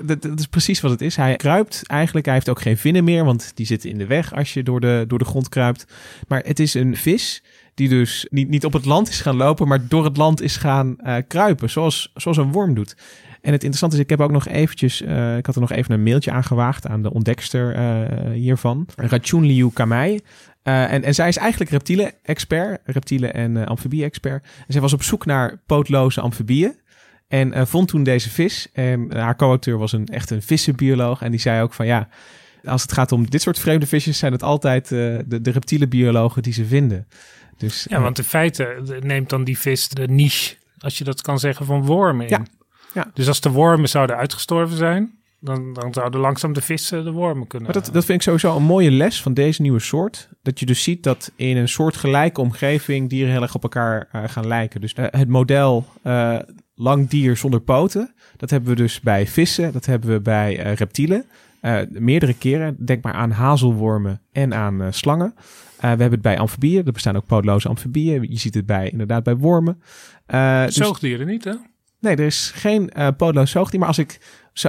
dat, 0.03 0.23
dat 0.23 0.39
is 0.39 0.47
precies 0.47 0.81
wat 0.81 0.91
het 0.91 1.01
is. 1.01 1.17
Hij 1.17 1.37
kruipt 1.37 1.87
eigenlijk. 1.87 2.27
Hij 2.27 2.35
heeft 2.35 2.49
ook 2.49 2.61
geen 2.61 2.77
vinnen 2.77 3.05
meer, 3.05 3.25
want 3.25 3.53
die 3.55 3.67
zitten 3.67 3.91
in 3.91 3.99
de 3.99 4.07
weg 4.07 4.35
als 4.35 4.55
je 4.55 4.63
door 4.63 4.81
de, 4.81 5.05
door 5.09 5.19
de 5.19 5.25
grond 5.25 5.49
kruipt. 5.49 5.87
Maar 6.29 6.43
het 6.45 6.59
is 6.59 6.75
een 6.75 6.97
vis 6.97 7.43
die 7.75 7.89
dus 7.89 8.27
niet, 8.31 8.49
niet 8.49 8.65
op 8.65 8.73
het 8.73 8.85
land 8.85 9.09
is 9.09 9.21
gaan 9.21 9.37
lopen, 9.37 9.69
maar 9.69 9.89
door 9.89 10.05
het 10.05 10.17
land 10.17 10.41
is 10.41 10.57
gaan 10.57 10.97
uh, 11.03 11.17
kruipen, 11.29 11.71
zoals, 11.71 12.13
zoals 12.15 12.37
een 12.37 12.53
worm 12.53 12.75
doet. 12.75 12.97
En 13.43 13.53
het 13.53 13.63
interessante 13.63 13.97
is, 13.97 14.03
ik 14.03 14.11
heb 14.11 14.21
ook 14.21 14.31
nog 14.31 14.49
eventjes, 14.49 15.03
uh, 15.03 15.37
ik 15.37 15.47
had 15.47 15.55
er 15.55 15.61
nog 15.61 15.73
even 15.73 15.95
een 15.95 16.03
mailtje 16.03 16.31
aan 16.31 16.45
gewaagd 16.45 16.87
aan 16.87 17.03
de 17.03 17.13
ontdekster 17.13 17.77
uh, 17.77 18.33
hiervan, 18.33 18.87
Rachun 18.97 19.47
Liu 19.47 19.71
Kamei. 19.73 20.21
Uh, 20.65 20.93
en, 20.93 21.03
en 21.03 21.15
zij 21.15 21.29
is 21.29 21.37
eigenlijk 21.37 21.71
reptielen-expert, 21.71 22.81
reptielen- 22.85 23.35
en 23.35 23.67
amfibie-expert. 23.67 24.45
En 24.45 24.73
zij 24.73 24.81
was 24.81 24.93
op 24.93 25.03
zoek 25.03 25.27
naar 25.27 25.61
pootloze 25.67 26.21
amfibieën. 26.21 26.79
En 27.29 27.67
vond 27.67 27.89
toen 27.89 28.03
deze 28.03 28.31
vis. 28.31 28.69
En 28.73 29.17
haar 29.17 29.37
co-auteur 29.37 29.79
was 29.79 29.93
een, 29.93 30.07
echt 30.07 30.31
een 30.31 30.43
vissenbioloog. 30.43 31.23
En 31.23 31.31
die 31.31 31.41
zei 31.41 31.63
ook 31.63 31.73
van 31.73 31.87
ja, 31.87 32.09
als 32.65 32.83
het 32.83 32.93
gaat 32.93 33.13
om 33.13 33.31
dit 33.31 33.43
soort 33.43 33.59
vreemde 33.59 33.87
visjes, 33.87 34.19
zijn 34.19 34.33
het 34.33 34.43
altijd 34.43 34.89
de, 34.89 35.25
de 35.43 35.51
reptiele 35.51 35.89
biologen 35.89 36.43
die 36.43 36.53
ze 36.53 36.65
vinden. 36.65 37.07
Dus, 37.57 37.87
ja, 37.89 38.01
want 38.01 38.19
in 38.19 38.25
feite 38.25 38.99
neemt 39.01 39.29
dan 39.29 39.45
die 39.45 39.59
vis 39.59 39.89
de 39.89 40.09
niche, 40.09 40.57
als 40.79 40.99
je 40.99 41.05
dat 41.05 41.23
kan 41.23 41.39
zeggen, 41.39 41.67
van 41.67 41.85
wormen 41.85 42.27
in. 42.27 42.31
Ja. 42.31 42.43
Ja. 42.95 43.11
Dus 43.15 43.29
als 43.29 43.41
de 43.41 43.51
wormen 43.51 43.89
zouden 43.89 44.17
uitgestorven 44.17 44.77
zijn, 44.77 45.21
dan, 45.41 45.73
dan 45.73 45.93
zouden 45.93 46.21
langzaam 46.21 46.53
de 46.53 46.61
vissen 46.61 47.05
de 47.05 47.11
wormen 47.11 47.47
kunnen. 47.47 47.71
Maar 47.73 47.83
dat, 47.83 47.93
dat 47.93 48.05
vind 48.05 48.19
ik 48.19 48.25
sowieso 48.25 48.57
een 48.57 48.63
mooie 48.63 48.91
les 48.91 49.23
van 49.23 49.35
deze 49.35 49.63
nieuwe 49.63 49.79
soort. 49.79 50.29
Dat 50.43 50.61
je 50.61 50.67
dus 50.67 50.83
ziet 50.83 51.03
dat 51.03 51.33
in 51.37 51.57
een 51.57 51.69
soortgelijke 51.69 52.41
omgeving 52.41 53.09
dieren 53.09 53.33
heel 53.33 53.43
erg 53.43 53.55
op 53.55 53.63
elkaar 53.63 54.09
uh, 54.13 54.23
gaan 54.27 54.47
lijken. 54.47 54.81
Dus 54.81 54.95
uh, 54.95 55.05
het 55.11 55.29
model 55.29 55.87
uh, 56.05 56.39
lang 56.75 57.09
dier 57.09 57.37
zonder 57.37 57.61
poten, 57.61 58.15
dat 58.37 58.51
hebben 58.51 58.71
we 58.71 58.77
dus 58.77 59.01
bij 59.01 59.27
vissen, 59.27 59.73
dat 59.73 59.87
hebben 59.87 60.11
we 60.11 60.21
bij 60.21 60.55
reptielen. 60.55 61.25
meerdere 61.89 62.35
keren. 62.35 62.77
Denk 62.85 63.03
maar 63.03 63.15
aan 63.15 63.31
hazelwormen 63.31 64.21
en 64.33 64.55
aan 64.55 64.87
slangen. 64.91 65.35
we 65.81 65.87
hebben 65.87 66.11
het 66.11 66.23
bij 66.23 66.39
amfibieën. 66.39 66.87
Er 66.87 66.93
bestaan 66.93 67.17
ook 67.17 67.27
pootloze 67.27 67.69
amfibieën. 67.69 68.27
Je 68.31 68.39
ziet 68.39 68.55
het 68.55 68.67
bij, 68.67 68.91
inderdaad 68.91 69.23
bij 69.23 69.37
wormen. 69.37 69.83
dus, 70.27 70.75
Zoogdieren 70.75 71.27
niet, 71.27 71.45
hè? 71.45 71.53
Nee, 72.01 72.17
er 72.17 72.27
is 72.27 72.53
geen 72.55 72.91
uh, 72.97 73.09
pootloos 73.17 73.51
zoogdier. 73.51 73.79
Maar 73.79 73.89
als 73.89 73.99
ik 73.99 74.21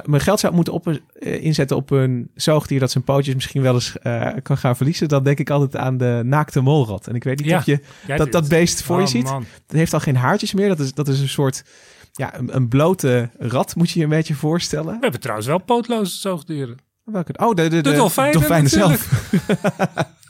mijn 0.05 0.21
geld 0.21 0.39
zou 0.39 0.53
moeten 0.53 0.73
op, 0.73 0.87
uh, 0.87 1.43
inzetten 1.43 1.77
op 1.77 1.91
een 1.91 2.31
zoogdier 2.35 2.79
dat 2.79 2.91
zijn 2.91 3.03
pootjes 3.03 3.33
misschien 3.33 3.61
wel 3.61 3.73
eens 3.73 3.95
uh, 4.03 4.27
kan 4.43 4.57
gaan 4.57 4.75
verliezen, 4.75 5.07
dan 5.07 5.23
denk 5.23 5.39
ik 5.39 5.49
altijd 5.49 5.75
aan 5.75 5.97
de 5.97 6.21
naakte 6.23 6.61
molrat. 6.61 7.07
En 7.07 7.15
ik 7.15 7.23
weet 7.23 7.39
niet 7.39 7.49
ja, 7.49 7.57
of 7.57 7.65
je 7.65 7.79
dat, 8.17 8.31
dat 8.31 8.47
beest 8.47 8.83
voor 8.83 8.95
oh, 8.95 9.01
je 9.01 9.07
ziet. 9.07 9.23
Man. 9.23 9.45
Dat 9.67 9.77
heeft 9.77 9.93
al 9.93 9.99
geen 9.99 10.15
haartjes 10.15 10.53
meer. 10.53 10.67
Dat 10.67 10.79
is, 10.79 10.93
dat 10.93 11.07
is 11.07 11.19
een 11.19 11.29
soort, 11.29 11.63
ja, 12.11 12.37
een, 12.37 12.55
een 12.55 12.67
blote 12.67 13.29
rat 13.39 13.75
moet 13.75 13.89
je 13.89 13.99
je 13.99 14.05
een 14.05 14.11
beetje 14.11 14.33
voorstellen. 14.33 14.93
We 14.93 14.99
hebben 15.01 15.19
trouwens 15.19 15.47
wel 15.47 15.57
pootloze 15.57 16.17
zoogdieren. 16.17 16.77
Welke? 17.03 17.33
Oh, 17.37 17.53
de, 17.53 17.61
de, 17.61 17.69
de, 17.69 17.81
de 17.81 17.95
dolfijnen, 17.95 18.33
dolfijnen 18.33 18.69
zelf. 18.69 19.07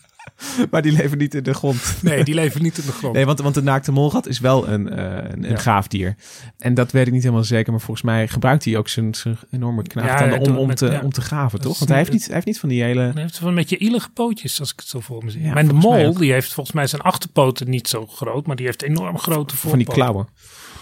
maar 0.72 0.82
die 0.82 0.92
leven 0.92 1.18
niet 1.18 1.36
in 1.36 1.44
de 1.44 1.54
grond. 1.54 1.98
Nee, 2.02 2.24
die 2.24 2.34
leven 2.34 2.62
niet 2.62 2.78
in 2.78 2.86
de 2.86 2.92
grond. 2.92 3.14
Nee, 3.14 3.26
want, 3.26 3.40
want 3.40 3.56
de 3.56 3.64
naakte 3.64 3.92
molgat 3.92 4.28
is 4.28 4.40
wel 4.40 4.68
een, 4.68 4.88
uh, 4.88 4.98
een, 4.98 5.44
een 5.44 5.50
ja. 5.50 5.58
gaaf 5.58 5.88
dier. 5.88 6.16
En 6.58 6.74
dat 6.74 6.92
weet 6.92 7.08
ik 7.08 7.14
niet 7.14 7.24
helemaal 7.24 7.44
zeker. 7.44 7.72
Maar 7.72 7.82
volgens 7.82 8.06
mij 8.06 8.28
gebruikt 8.28 8.66
hij 8.66 8.78
ook 8.78 8.88
zijn, 8.88 9.16
zijn 9.16 9.38
enorme 9.52 9.84
knaagtanden 9.84 10.44
ja, 10.44 10.52
om, 10.52 10.58
om, 10.58 10.68
met, 10.68 10.78
te, 10.78 10.92
ja. 10.92 11.02
om 11.04 11.12
te 11.12 11.22
graven, 11.22 11.62
toch? 11.62 11.78
Want 11.78 11.90
hij 11.90 12.00
heeft, 12.00 12.12
niet, 12.12 12.26
hij 12.26 12.34
heeft 12.34 12.46
niet 12.46 12.60
van 12.60 12.70
die 12.70 12.84
hele... 12.84 13.02
Hij 13.02 13.22
heeft 13.22 13.38
van 13.38 13.54
met 13.54 13.70
je 13.70 13.78
ielige 13.78 14.10
pootjes, 14.10 14.60
als 14.60 14.72
ik 14.72 14.80
het 14.80 14.88
zo 14.88 15.00
voor 15.00 15.24
me 15.24 15.32
zie. 15.32 15.52
maar 15.52 15.68
de 15.68 15.74
mol, 15.74 16.14
die 16.14 16.32
heeft 16.32 16.54
volgens 16.54 16.76
mij 16.76 16.88
zijn 16.88 17.02
achterpoten 17.02 17.70
niet 17.70 17.88
zo 17.88 18.08
groot. 18.08 18.48
Maar 18.48 18.56
die 18.56 18.66
heeft 18.66 18.82
enorm 18.82 19.18
grote 19.18 19.56
voorpoten. 19.56 19.70
Van 19.70 19.96
die 19.96 20.04
klauwen. 20.04 20.28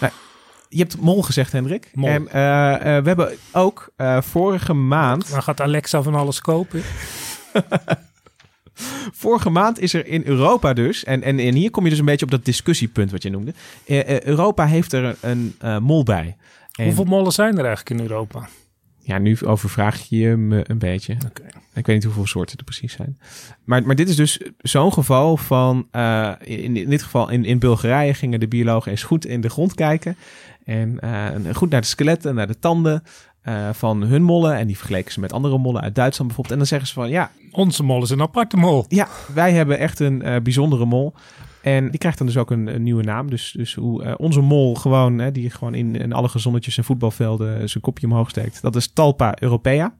Nou, 0.00 0.12
je 0.68 0.78
hebt 0.78 1.00
mol 1.00 1.22
gezegd, 1.22 1.52
Hendrik. 1.52 1.90
Mol. 1.94 2.08
En 2.08 2.22
uh, 2.22 2.30
uh, 2.32 2.82
we 2.82 3.08
hebben 3.08 3.36
ook 3.52 3.92
vorige 4.20 4.72
maand... 4.72 5.28
Waar 5.28 5.42
gaat 5.42 5.60
Alexa 5.60 6.02
van 6.02 6.14
alles 6.14 6.40
kopen? 6.40 6.82
Vorige 9.12 9.50
maand 9.50 9.80
is 9.80 9.94
er 9.94 10.06
in 10.06 10.22
Europa 10.24 10.72
dus, 10.72 11.04
en, 11.04 11.22
en, 11.22 11.38
en 11.38 11.54
hier 11.54 11.70
kom 11.70 11.84
je 11.84 11.90
dus 11.90 11.98
een 11.98 12.04
beetje 12.04 12.24
op 12.24 12.30
dat 12.30 12.44
discussiepunt 12.44 13.10
wat 13.10 13.22
je 13.22 13.30
noemde. 13.30 13.54
Uh, 13.86 13.96
uh, 13.96 14.20
Europa 14.20 14.66
heeft 14.66 14.92
er 14.92 15.16
een 15.20 15.54
uh, 15.64 15.78
mol 15.78 16.02
bij. 16.02 16.36
En, 16.72 16.84
Hoeveel 16.84 17.04
mollen 17.04 17.32
zijn 17.32 17.58
er 17.58 17.64
eigenlijk 17.64 18.00
in 18.00 18.06
Europa? 18.06 18.48
Ja, 18.98 19.18
nu 19.18 19.36
overvraag 19.44 20.06
je 20.08 20.36
me 20.36 20.64
een 20.66 20.78
beetje. 20.78 21.16
Okay. 21.28 21.50
Ik 21.74 21.86
weet 21.86 21.96
niet 21.96 22.04
hoeveel 22.04 22.26
soorten 22.26 22.58
er 22.58 22.64
precies 22.64 22.92
zijn. 22.92 23.18
Maar, 23.64 23.82
maar 23.82 23.94
dit 23.94 24.08
is 24.08 24.16
dus 24.16 24.40
zo'n 24.58 24.92
geval 24.92 25.36
van, 25.36 25.88
uh, 25.92 26.32
in, 26.40 26.76
in 26.76 26.90
dit 26.90 27.02
geval 27.02 27.30
in, 27.30 27.44
in 27.44 27.58
Bulgarije 27.58 28.14
gingen 28.14 28.40
de 28.40 28.48
biologen 28.48 28.90
eens 28.90 29.02
goed 29.02 29.26
in 29.26 29.40
de 29.40 29.48
grond 29.48 29.74
kijken. 29.74 30.16
En 30.64 30.98
uh, 31.04 31.54
goed 31.54 31.70
naar 31.70 31.80
de 31.80 31.86
skeletten, 31.86 32.34
naar 32.34 32.46
de 32.46 32.58
tanden 32.58 33.02
uh, 33.44 33.68
van 33.72 34.02
hun 34.02 34.22
mollen. 34.22 34.56
En 34.56 34.66
die 34.66 34.76
vergeleken 34.76 35.12
ze 35.12 35.20
met 35.20 35.32
andere 35.32 35.58
mollen 35.58 35.82
uit 35.82 35.94
Duitsland 35.94 36.26
bijvoorbeeld. 36.26 36.52
En 36.52 36.58
dan 36.58 36.78
zeggen 36.78 36.88
ze 36.88 36.94
van, 36.94 37.10
ja... 37.10 37.30
Onze 37.52 37.82
mol 37.82 38.02
is 38.02 38.10
een 38.10 38.20
aparte 38.20 38.56
mol. 38.56 38.84
Ja, 38.88 39.08
wij 39.34 39.52
hebben 39.52 39.78
echt 39.78 40.00
een 40.00 40.26
uh, 40.26 40.36
bijzondere 40.42 40.84
mol. 40.84 41.14
En 41.62 41.90
die 41.90 41.98
krijgt 41.98 42.18
dan 42.18 42.26
dus 42.26 42.36
ook 42.36 42.50
een, 42.50 42.74
een 42.74 42.82
nieuwe 42.82 43.02
naam. 43.02 43.30
Dus, 43.30 43.54
dus 43.56 43.74
hoe 43.74 44.04
uh, 44.04 44.14
onze 44.16 44.40
mol 44.40 44.74
gewoon, 44.74 45.18
hè, 45.18 45.32
die 45.32 45.50
gewoon 45.50 45.74
in, 45.74 45.96
in 45.96 46.12
alle 46.12 46.28
gezonnetjes 46.28 46.78
en 46.78 46.84
voetbalvelden 46.84 47.68
zijn 47.68 47.82
kopje 47.82 48.06
omhoog 48.06 48.30
steekt. 48.30 48.62
Dat 48.62 48.76
is 48.76 48.92
Talpa 48.92 49.34
europea. 49.40 49.94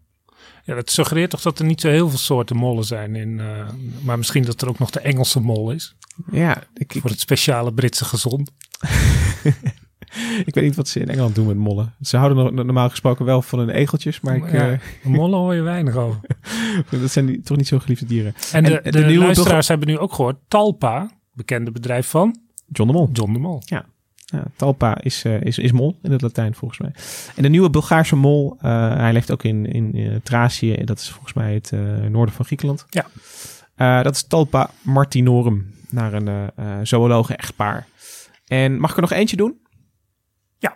Ja, 0.65 0.75
dat 0.75 0.91
suggereert 0.91 1.31
toch 1.31 1.41
dat 1.41 1.59
er 1.59 1.65
niet 1.65 1.81
zo 1.81 1.89
heel 1.89 2.09
veel 2.09 2.19
soorten 2.19 2.57
mollen 2.57 2.85
zijn. 2.85 3.17
In, 3.17 3.39
uh, 3.39 3.69
maar 4.03 4.19
misschien 4.19 4.43
dat 4.43 4.63
er 4.63 4.69
ook 4.69 4.79
nog 4.79 4.91
de 4.91 5.01
Engelse 5.01 5.41
mol 5.41 5.71
is. 5.71 5.97
Ja. 6.31 6.63
Ik, 6.75 6.97
Voor 7.01 7.11
het 7.11 7.21
speciale 7.21 7.73
Britse 7.73 8.05
gezond. 8.05 8.51
ik 10.47 10.55
weet 10.55 10.65
niet 10.65 10.77
wat 10.77 10.89
ze 10.89 11.01
in 11.01 11.09
Engeland 11.09 11.35
doen 11.35 11.47
met 11.47 11.57
mollen. 11.57 11.95
Ze 12.01 12.17
houden 12.17 12.55
normaal 12.55 12.91
gesproken 12.91 13.25
wel 13.25 13.43
van 13.43 13.59
hun 13.59 13.71
egeltjes, 13.71 14.21
maar 14.21 14.37
ik... 14.37 14.53
Ja, 14.53 14.79
mollen 15.03 15.39
hoor 15.39 15.55
je 15.55 15.63
weinig 15.63 15.97
over. 15.97 16.21
dat 17.01 17.11
zijn 17.11 17.27
die, 17.27 17.41
toch 17.41 17.57
niet 17.57 17.67
zo 17.67 17.79
geliefde 17.79 18.07
dieren. 18.07 18.35
En 18.53 18.65
de, 18.65 18.81
en 18.81 18.93
de, 18.93 19.01
de, 19.01 19.07
de 19.07 19.19
luisteraars 19.19 19.69
hebben 19.69 19.89
nu 19.89 19.99
ook 19.99 20.13
gehoord, 20.13 20.37
Talpa, 20.49 21.11
bekende 21.33 21.71
bedrijf 21.71 22.07
van... 22.07 22.41
John 22.73 22.91
de 22.91 22.97
Mol. 22.97 23.09
John 23.13 23.33
de 23.33 23.39
Mol. 23.39 23.63
Ja. 23.65 23.85
Ja, 24.25 24.45
Talpa 24.57 25.01
is, 25.01 25.25
uh, 25.25 25.41
is, 25.41 25.59
is 25.59 25.73
mol 25.73 25.99
in 26.03 26.13
het 26.13 26.23
Latijn 26.23 26.55
volgens 26.55 26.81
mij. 26.81 26.93
En 27.37 27.43
de 27.43 27.49
nieuwe 27.49 27.71
Bulgaarse 27.71 28.17
mol, 28.17 28.57
uh, 28.57 28.97
hij 28.97 29.13
leeft 29.13 29.31
ook 29.31 29.43
in, 29.43 29.67
in 29.67 29.97
uh, 29.97 30.17
Thracië. 30.23 30.85
Dat 30.85 30.99
is 30.99 31.11
volgens 31.11 31.33
mij 31.33 31.55
het 31.55 31.73
noorden 32.11 32.35
van 32.35 32.45
Griekenland. 32.45 32.87
Ja. 32.91 34.03
dat 34.03 34.15
is 34.15 34.23
Talpa 34.23 34.71
martinorum, 34.83 35.75
naar 35.89 36.13
een 36.13 36.87
zoologe 36.87 37.37
echtpaar. 37.37 37.87
En 38.47 38.81
mag 38.81 38.91
ik 38.91 38.97
er 38.97 39.03
nog 39.03 39.13
eentje 39.13 39.37
doen? 39.37 39.59
Ja. 40.61 40.75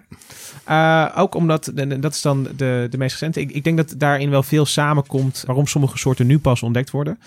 Uh, 0.68 1.18
ook 1.18 1.34
omdat, 1.34 1.72
dat 1.98 2.14
is 2.14 2.22
dan 2.22 2.42
de, 2.56 2.86
de 2.90 2.98
meest 2.98 3.12
recente. 3.12 3.40
Ik, 3.40 3.50
ik 3.50 3.64
denk 3.64 3.76
dat 3.76 3.94
daarin 3.96 4.30
wel 4.30 4.42
veel 4.42 4.66
samenkomt 4.66 5.42
waarom 5.46 5.66
sommige 5.66 5.98
soorten 5.98 6.26
nu 6.26 6.38
pas 6.38 6.62
ontdekt 6.62 6.90
worden. 6.90 7.18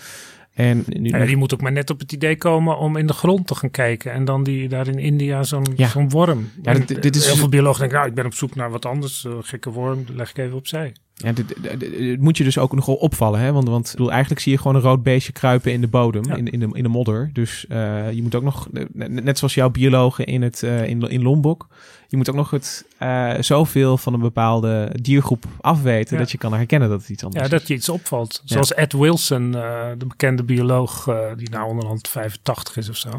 En 0.54 0.84
nu 0.86 1.08
ja, 1.08 1.24
die 1.24 1.36
moet 1.36 1.54
ook 1.54 1.60
maar 1.60 1.72
net 1.72 1.90
op 1.90 1.98
het 2.00 2.12
idee 2.12 2.36
komen 2.36 2.78
om 2.78 2.96
in 2.96 3.06
de 3.06 3.12
grond 3.12 3.46
te 3.46 3.54
gaan 3.54 3.70
kijken. 3.70 4.12
En 4.12 4.24
dan 4.24 4.42
die 4.42 4.68
daar 4.68 4.88
in 4.88 4.98
India 4.98 5.42
zo'n 5.42 5.66
ja. 5.76 5.88
zo'n 5.88 6.08
worm. 6.08 6.50
Ja, 6.62 6.74
dit, 6.74 7.02
dit 7.02 7.16
is 7.16 7.26
Heel 7.26 7.36
veel 7.36 7.48
biologen 7.48 7.80
denken, 7.80 7.96
nou, 7.96 8.08
ik 8.08 8.14
ben 8.14 8.26
op 8.26 8.34
zoek 8.34 8.54
naar 8.54 8.70
wat 8.70 8.86
anders. 8.86 9.24
Uh, 9.24 9.32
gekke 9.40 9.70
worm, 9.70 10.04
leg 10.14 10.30
ik 10.30 10.38
even 10.38 10.56
opzij. 10.56 10.92
Ja, 11.20 11.32
dit, 11.32 12.20
moet 12.20 12.36
je 12.36 12.44
dus 12.44 12.58
ook 12.58 12.74
nogal 12.74 12.94
opvallen. 12.94 13.40
Hè? 13.40 13.52
Want, 13.52 13.68
want 13.68 13.90
bedoel, 13.90 14.10
eigenlijk 14.10 14.40
zie 14.40 14.52
je 14.52 14.58
gewoon 14.58 14.74
een 14.74 14.82
rood 14.82 15.02
beestje 15.02 15.32
kruipen 15.32 15.72
in 15.72 15.80
de 15.80 15.88
bodem, 15.88 16.24
ja. 16.24 16.34
in, 16.34 16.50
in, 16.50 16.60
de, 16.60 16.68
in 16.72 16.82
de 16.82 16.88
modder. 16.88 17.30
Dus 17.32 17.64
uh, 17.68 18.12
je 18.12 18.22
moet 18.22 18.34
ook 18.34 18.42
nog, 18.42 18.68
net 18.94 19.38
zoals 19.38 19.54
jouw 19.54 19.70
biologen 19.70 20.26
in, 20.26 20.42
het, 20.42 20.62
uh, 20.62 20.88
in, 20.88 21.00
in 21.00 21.22
Lombok, 21.22 21.66
je 22.08 22.16
moet 22.16 22.30
ook 22.30 22.36
nog 22.36 22.50
het 22.50 22.84
uh, 23.02 23.34
zoveel 23.40 23.96
van 23.96 24.14
een 24.14 24.20
bepaalde 24.20 24.92
diergroep 25.02 25.44
afweten 25.60 26.16
ja. 26.16 26.22
dat 26.22 26.30
je 26.30 26.38
kan 26.38 26.52
herkennen 26.52 26.88
dat 26.88 27.00
het 27.00 27.10
iets 27.10 27.24
anders 27.24 27.44
is. 27.44 27.50
Ja, 27.50 27.58
dat 27.58 27.68
je 27.68 27.74
iets 27.74 27.88
opvalt. 27.88 28.42
Zoals 28.44 28.74
Ed 28.74 28.92
Wilson, 28.92 29.50
de 29.50 30.06
bekende 30.06 30.42
bioloog, 30.42 31.08
die 31.36 31.50
nou 31.50 31.68
onderhand 31.68 32.08
85 32.08 32.76
is 32.76 32.88
of 32.88 32.96
zo. 32.96 33.10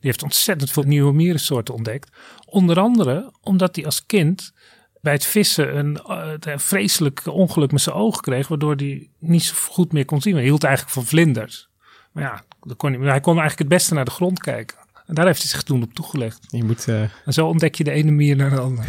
Die 0.00 0.10
heeft 0.10 0.22
ontzettend 0.22 0.70
veel 0.70 0.82
nieuwe 0.82 1.12
mierensoorten 1.12 1.74
ontdekt. 1.74 2.10
Onder 2.46 2.80
andere 2.80 3.32
omdat 3.42 3.76
hij 3.76 3.84
als 3.84 4.06
kind 4.06 4.52
bij 5.00 5.12
het 5.12 5.24
vissen 5.24 5.78
een, 5.78 5.98
uh, 6.08 6.56
vreselijk 6.56 7.22
ongeluk 7.26 7.72
met 7.72 7.80
zijn 7.80 7.96
oog 7.96 8.20
kreeg, 8.20 8.48
waardoor 8.48 8.74
hij 8.74 9.08
niet 9.18 9.42
zo 9.42 9.54
goed 9.68 9.92
meer 9.92 10.04
kon 10.04 10.20
zien. 10.20 10.34
Hij 10.34 10.42
hield 10.42 10.64
eigenlijk 10.64 10.94
van 10.94 11.04
vlinders. 11.04 11.68
Maar 12.12 12.22
ja, 12.22 12.42
kon 12.76 12.92
hij, 12.92 13.10
hij 13.10 13.20
kon 13.20 13.38
eigenlijk 13.38 13.58
het 13.58 13.78
beste 13.78 13.94
naar 13.94 14.04
de 14.04 14.10
grond 14.10 14.40
kijken. 14.40 14.76
En 15.06 15.14
daar 15.14 15.26
heeft 15.26 15.40
hij 15.40 15.48
zich 15.48 15.62
toen 15.62 15.82
op 15.82 15.94
toegelegd. 15.94 16.46
Je 16.48 16.64
moet, 16.64 16.86
uh... 16.88 17.02
En 17.02 17.32
zo 17.32 17.46
ontdek 17.46 17.74
je 17.74 17.84
de 17.84 17.90
ene 17.90 18.10
mier 18.10 18.36
naar 18.36 18.50
de 18.50 18.60
andere. 18.60 18.86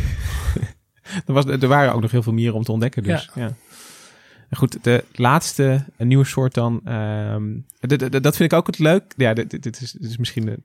er, 1.26 1.34
was, 1.34 1.46
er 1.46 1.68
waren 1.68 1.94
ook 1.94 2.02
nog 2.02 2.12
heel 2.12 2.24
veel 2.24 2.34
mieren 2.34 2.56
om 2.56 2.64
te 2.64 2.72
ontdekken. 2.72 3.04
Dus, 3.04 3.30
ja. 3.34 3.42
ja. 3.42 3.56
Goed, 4.52 4.78
de 4.82 5.04
laatste, 5.12 5.86
een 5.98 6.08
nieuwe 6.08 6.26
soort 6.26 6.54
dan. 6.54 6.82
Um, 6.88 7.66
dat 8.22 8.36
vind 8.36 8.52
ik 8.52 8.54
ook 8.54 8.68
het 8.68 8.80
leuk. 8.80 9.04
Ja, 9.18 9.34
dit, 9.34 9.64
dit, 9.64 9.82
is, 9.82 9.92
dit 9.92 10.10
is 10.10 10.18
misschien... 10.18 10.46
De, 10.46 10.60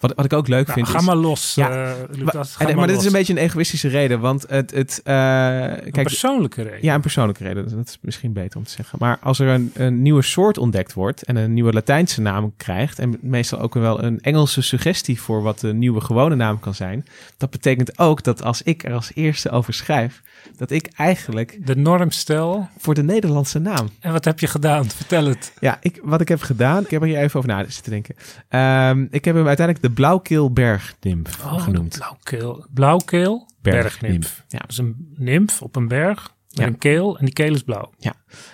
wat, 0.00 0.12
wat 0.14 0.24
ik 0.24 0.32
ook 0.32 0.48
leuk 0.48 0.66
nou, 0.66 0.72
vind 0.72 0.88
Ga 0.88 0.98
is, 0.98 1.04
maar 1.04 1.16
los, 1.16 1.54
ja, 1.54 1.70
uh, 1.70 1.92
Lucas, 2.10 2.56
ga 2.56 2.60
en, 2.60 2.66
maar, 2.66 2.76
maar 2.76 2.86
dit 2.86 2.96
is 2.96 3.04
een 3.04 3.12
beetje 3.12 3.32
een 3.32 3.38
egoïstische 3.38 3.88
reden, 3.88 4.20
want 4.20 4.44
het... 4.48 4.70
het 4.70 5.00
uh, 5.04 5.14
een 5.14 5.90
kijk, 5.90 6.02
persoonlijke 6.02 6.62
reden. 6.62 6.78
Ja, 6.82 6.94
een 6.94 7.00
persoonlijke 7.00 7.42
reden. 7.42 7.76
Dat 7.76 7.86
is 7.86 7.98
misschien 8.00 8.32
beter 8.32 8.58
om 8.58 8.64
te 8.64 8.70
zeggen. 8.70 8.98
Maar 9.00 9.18
als 9.22 9.38
er 9.38 9.48
een, 9.48 9.70
een 9.74 10.02
nieuwe 10.02 10.22
soort 10.22 10.58
ontdekt 10.58 10.92
wordt 10.92 11.22
en 11.22 11.36
een 11.36 11.54
nieuwe 11.54 11.72
Latijnse 11.72 12.20
naam 12.20 12.52
krijgt 12.56 12.98
en 12.98 13.18
meestal 13.20 13.60
ook 13.60 13.74
wel 13.74 14.02
een 14.02 14.20
Engelse 14.20 14.62
suggestie 14.62 15.20
voor 15.20 15.42
wat 15.42 15.60
de 15.60 15.72
nieuwe 15.72 16.00
gewone 16.00 16.34
naam 16.34 16.60
kan 16.60 16.74
zijn, 16.74 17.06
dat 17.36 17.50
betekent 17.50 17.98
ook 17.98 18.22
dat 18.22 18.42
als 18.42 18.62
ik 18.62 18.84
er 18.84 18.92
als 18.92 19.10
eerste 19.14 19.50
over 19.50 19.74
schrijf, 19.74 20.22
dat 20.56 20.70
ik 20.70 20.88
eigenlijk... 20.96 21.66
De 21.66 21.76
norm 21.76 22.10
stel... 22.10 22.68
Voor 22.78 22.94
de 22.94 23.02
Nederlandse 23.20 23.58
naam. 23.58 23.88
En 24.00 24.12
wat 24.12 24.24
heb 24.24 24.38
je 24.38 24.46
gedaan? 24.46 24.90
Vertel 24.90 25.24
het. 25.26 25.52
Ja, 25.60 25.78
ik, 25.80 26.00
wat 26.02 26.20
ik 26.20 26.28
heb 26.28 26.40
gedaan, 26.40 26.84
ik 26.84 26.90
heb 26.90 27.00
er 27.02 27.06
hier 27.08 27.18
even 27.18 27.38
over 27.38 27.50
na 27.50 27.64
zitten 27.68 27.92
denken. 27.92 28.14
Ehm, 28.48 29.06
ik 29.10 29.24
heb 29.24 29.34
hem 29.34 29.46
uiteindelijk 29.46 29.86
de 29.86 29.92
Blauwkeelbergnimf 29.92 31.44
Oh, 31.44 31.62
genoemd. 31.62 31.94
Blauwkeel. 31.98 32.66
Blauwkeel, 32.74 33.46
Bergnimf. 33.62 34.44
Ja. 34.48 34.58
Dat 34.58 34.70
is 34.70 34.78
een 34.78 35.14
nimf 35.16 35.62
op 35.62 35.76
een 35.76 35.88
berg 35.88 36.22
met 36.48 36.58
Ja. 36.58 36.66
een 36.66 36.78
keel 36.78 37.18
en 37.18 37.24
die 37.24 37.34
keel 37.34 37.54
is 37.54 37.62
blauw. 37.62 37.90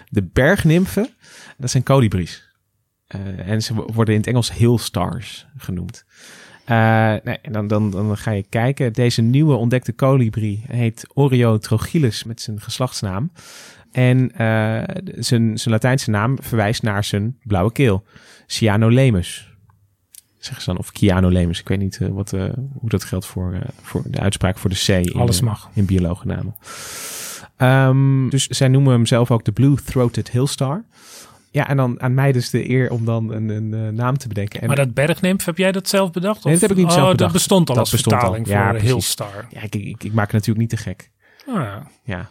De 0.09 0.23
bergnimfen, 0.23 1.09
dat 1.59 1.71
zijn 1.71 1.83
kolibries. 1.83 2.53
Eh, 3.07 3.49
en 3.49 3.63
ze 3.63 3.75
worden 3.75 4.15
in 4.15 4.21
het 4.21 4.29
Engels 4.29 4.53
hill 4.53 4.77
stars 4.77 5.47
genoemd. 5.57 6.05
Eh, 6.65 7.15
nee, 7.25 7.39
en 7.43 7.53
dan, 7.53 7.67
dan, 7.67 7.91
dan 7.91 8.17
ga 8.17 8.31
je 8.31 8.43
kijken. 8.49 8.93
Deze 8.93 9.23
nieuwe 9.23 9.55
ontdekte 9.55 9.93
kolibrie 9.93 10.65
heet 10.67 11.07
Oreotrochilus 11.15 12.25
met 12.25 12.41
zijn 12.41 12.61
geslachtsnaam. 12.61 13.33
En 13.95 14.33
eh, 14.37 14.97
zijn, 15.19 15.59
zijn 15.59 15.75
Latijnse 15.75 16.11
naam 16.11 16.39
verwijst 16.43 16.83
naar 16.83 17.05
zijn 17.05 17.39
blauwe 17.43 17.73
keel. 17.73 18.05
Cyanolemus. 18.47 19.53
Zeggen 20.39 20.63
ze 20.63 20.71
dan, 20.71 20.79
of 20.79 20.91
Cyanolemus. 20.93 21.61
Ik 21.61 21.69
weet 21.69 21.79
niet 21.79 21.99
eh, 22.01 22.09
wat, 22.09 22.33
eh, 22.33 22.45
hoe 22.81 22.89
dat 22.89 23.05
geldt 23.05 23.27
voor, 23.27 23.59
voor 23.83 24.03
de 24.07 24.21
uitspraak 24.21 24.59
voor 24.59 24.71
de 24.71 24.83
C 24.85 24.89
in, 24.89 25.13
Alles 25.13 25.41
mag. 25.41 25.71
in 25.75 25.85
biologennamen. 25.85 26.57
Ehm, 27.57 28.29
dus 28.29 28.47
zij 28.47 28.69
noemen 28.69 28.93
hem 28.93 29.07
zelf 29.07 29.31
ook 29.31 29.45
de 29.45 29.53
Blue-Throated 29.53 30.31
Hillstar. 30.31 30.85
Ja, 31.51 31.69
en 31.69 31.77
dan 31.77 32.01
aan 32.01 32.15
mij 32.15 32.33
dus 32.33 32.51
de 32.51 32.71
eer 32.71 32.91
om 32.91 33.05
dan 33.05 33.33
een, 33.33 33.49
een, 33.49 33.95
naam 33.95 34.19
te 34.19 34.29
bedenken. 34.29 34.61
En 34.61 34.67
maar 34.67 34.77
dat 34.77 34.95
bergnimf, 34.95 35.45
heb 35.45 35.59
jij 35.59 35.73
dat 35.73 35.89
zelf 35.89 36.11
bedacht? 36.11 36.45
Nee, 36.45 36.53
dat 36.53 36.63
heb 36.63 36.71
ik 36.71 36.77
niet 36.77 36.87
oh, 36.87 36.93
zelf 36.93 37.07
dat 37.07 37.17
bedacht. 37.17 37.33
bestond 37.33 37.69
al 37.69 37.75
Dat 37.75 37.85
als 37.85 37.93
bestond 37.93 38.15
al. 38.15 38.21
vertaling 38.21 38.49
Ja, 38.49 38.71
voor. 38.71 38.81
Hillstar. 38.89 39.47
ja, 39.51 39.63
ik, 39.63 39.75
ik, 39.75 40.05
ik 40.05 40.13
maak 40.13 40.25
het 40.25 40.33
natuurlijk 40.33 40.59
niet 40.59 40.71
te 40.71 40.77
gek. 40.77 41.11
Oh, 41.47 41.55
ja. 41.55 41.87
Ja. 42.03 42.31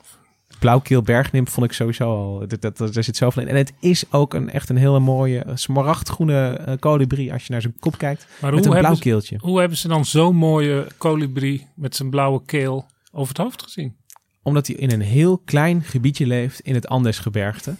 Blauwkeel 0.64 1.02
bergnimf 1.02 1.50
vond 1.50 1.66
ik 1.66 1.74
sowieso 1.74 2.16
al. 2.16 2.48
Dat, 2.48 2.62
dat, 2.62 2.78
dat, 2.78 2.94
daar 2.94 3.04
zit 3.04 3.18
zoveel 3.18 3.42
in. 3.42 3.48
En 3.48 3.56
het 3.56 3.74
is 3.80 4.04
ook 4.12 4.34
een, 4.34 4.50
echt 4.50 4.70
een 4.70 4.78
hele 4.78 5.00
mooie 5.00 5.40
eh, 5.40 5.56
smaragdgroene 5.56 6.48
eh, 6.48 6.74
kolibrie 6.80 7.34
als 7.34 7.46
je 7.46 7.52
naar 7.52 7.62
zijn 7.62 7.76
kop 7.80 7.98
kijkt. 7.98 8.28
Maar 8.42 8.54
met 8.54 8.66
hoe 8.66 8.74
een 8.76 8.80
blauw 8.80 8.94
hebben, 8.94 8.96
ze, 8.96 9.02
keeltje. 9.02 9.38
hoe 9.40 9.60
hebben 9.60 9.78
ze 9.78 9.88
dan 9.88 10.06
zo'n 10.06 10.36
mooie 10.36 10.88
kolibrie 10.98 11.68
met 11.76 11.96
zijn 11.96 12.10
blauwe 12.10 12.42
keel 12.46 12.86
over 13.12 13.28
het 13.28 13.38
hoofd 13.38 13.62
gezien? 13.62 13.96
Omdat 14.42 14.68
hij 14.68 14.76
in 14.76 14.92
een 14.92 15.02
heel 15.02 15.38
klein 15.38 15.84
gebiedje 15.84 16.28
leeft 16.28 16.60
in 16.60 16.74
het 16.74 16.88
Andesgebergte. 16.88 17.76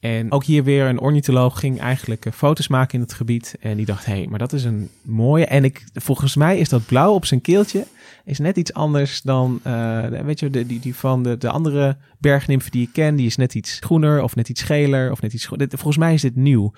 En 0.00 0.32
ook 0.32 0.44
hier 0.44 0.64
weer 0.64 0.86
een 0.86 1.00
ornitholoog 1.00 1.58
ging 1.60 1.80
eigenlijk 1.80 2.26
eh, 2.26 2.32
foto's 2.32 2.68
maken 2.68 2.94
in 2.94 3.00
het 3.00 3.12
gebied. 3.12 3.56
En 3.60 3.76
die 3.76 3.86
dacht, 3.86 4.04
hé, 4.06 4.12
hey, 4.12 4.26
maar 4.26 4.38
dat 4.38 4.52
is 4.52 4.64
een 4.64 4.88
mooie. 5.02 5.46
En 5.46 5.64
ik, 5.64 5.84
volgens 5.94 6.36
mij 6.36 6.58
is 6.58 6.68
dat 6.68 6.86
blauw 6.86 7.12
op 7.12 7.24
zijn 7.24 7.40
keeltje 7.40 7.86
is 8.24 8.38
net 8.38 8.56
iets 8.56 8.72
anders 8.72 9.22
dan, 9.22 9.60
eh, 9.62 10.02
weet 10.08 10.40
je, 10.40 10.50
de, 10.50 10.66
die, 10.66 10.80
die 10.80 10.94
van 10.94 11.22
de, 11.22 11.38
de 11.38 11.50
andere 11.50 11.96
bergnimfen 12.18 12.70
die 12.70 12.82
ik 12.82 12.92
ken. 12.92 13.16
Die 13.16 13.26
is 13.26 13.36
net 13.36 13.54
iets 13.54 13.78
groener 13.80 14.22
of 14.22 14.34
net 14.36 14.48
iets 14.48 14.62
geler 14.62 15.10
of 15.10 15.20
net 15.20 15.32
iets... 15.32 15.48
dit- 15.56 15.72
Volgens 15.74 15.96
mij 15.96 16.14
is 16.14 16.22
dit 16.22 16.36
nieuw. 16.36 16.72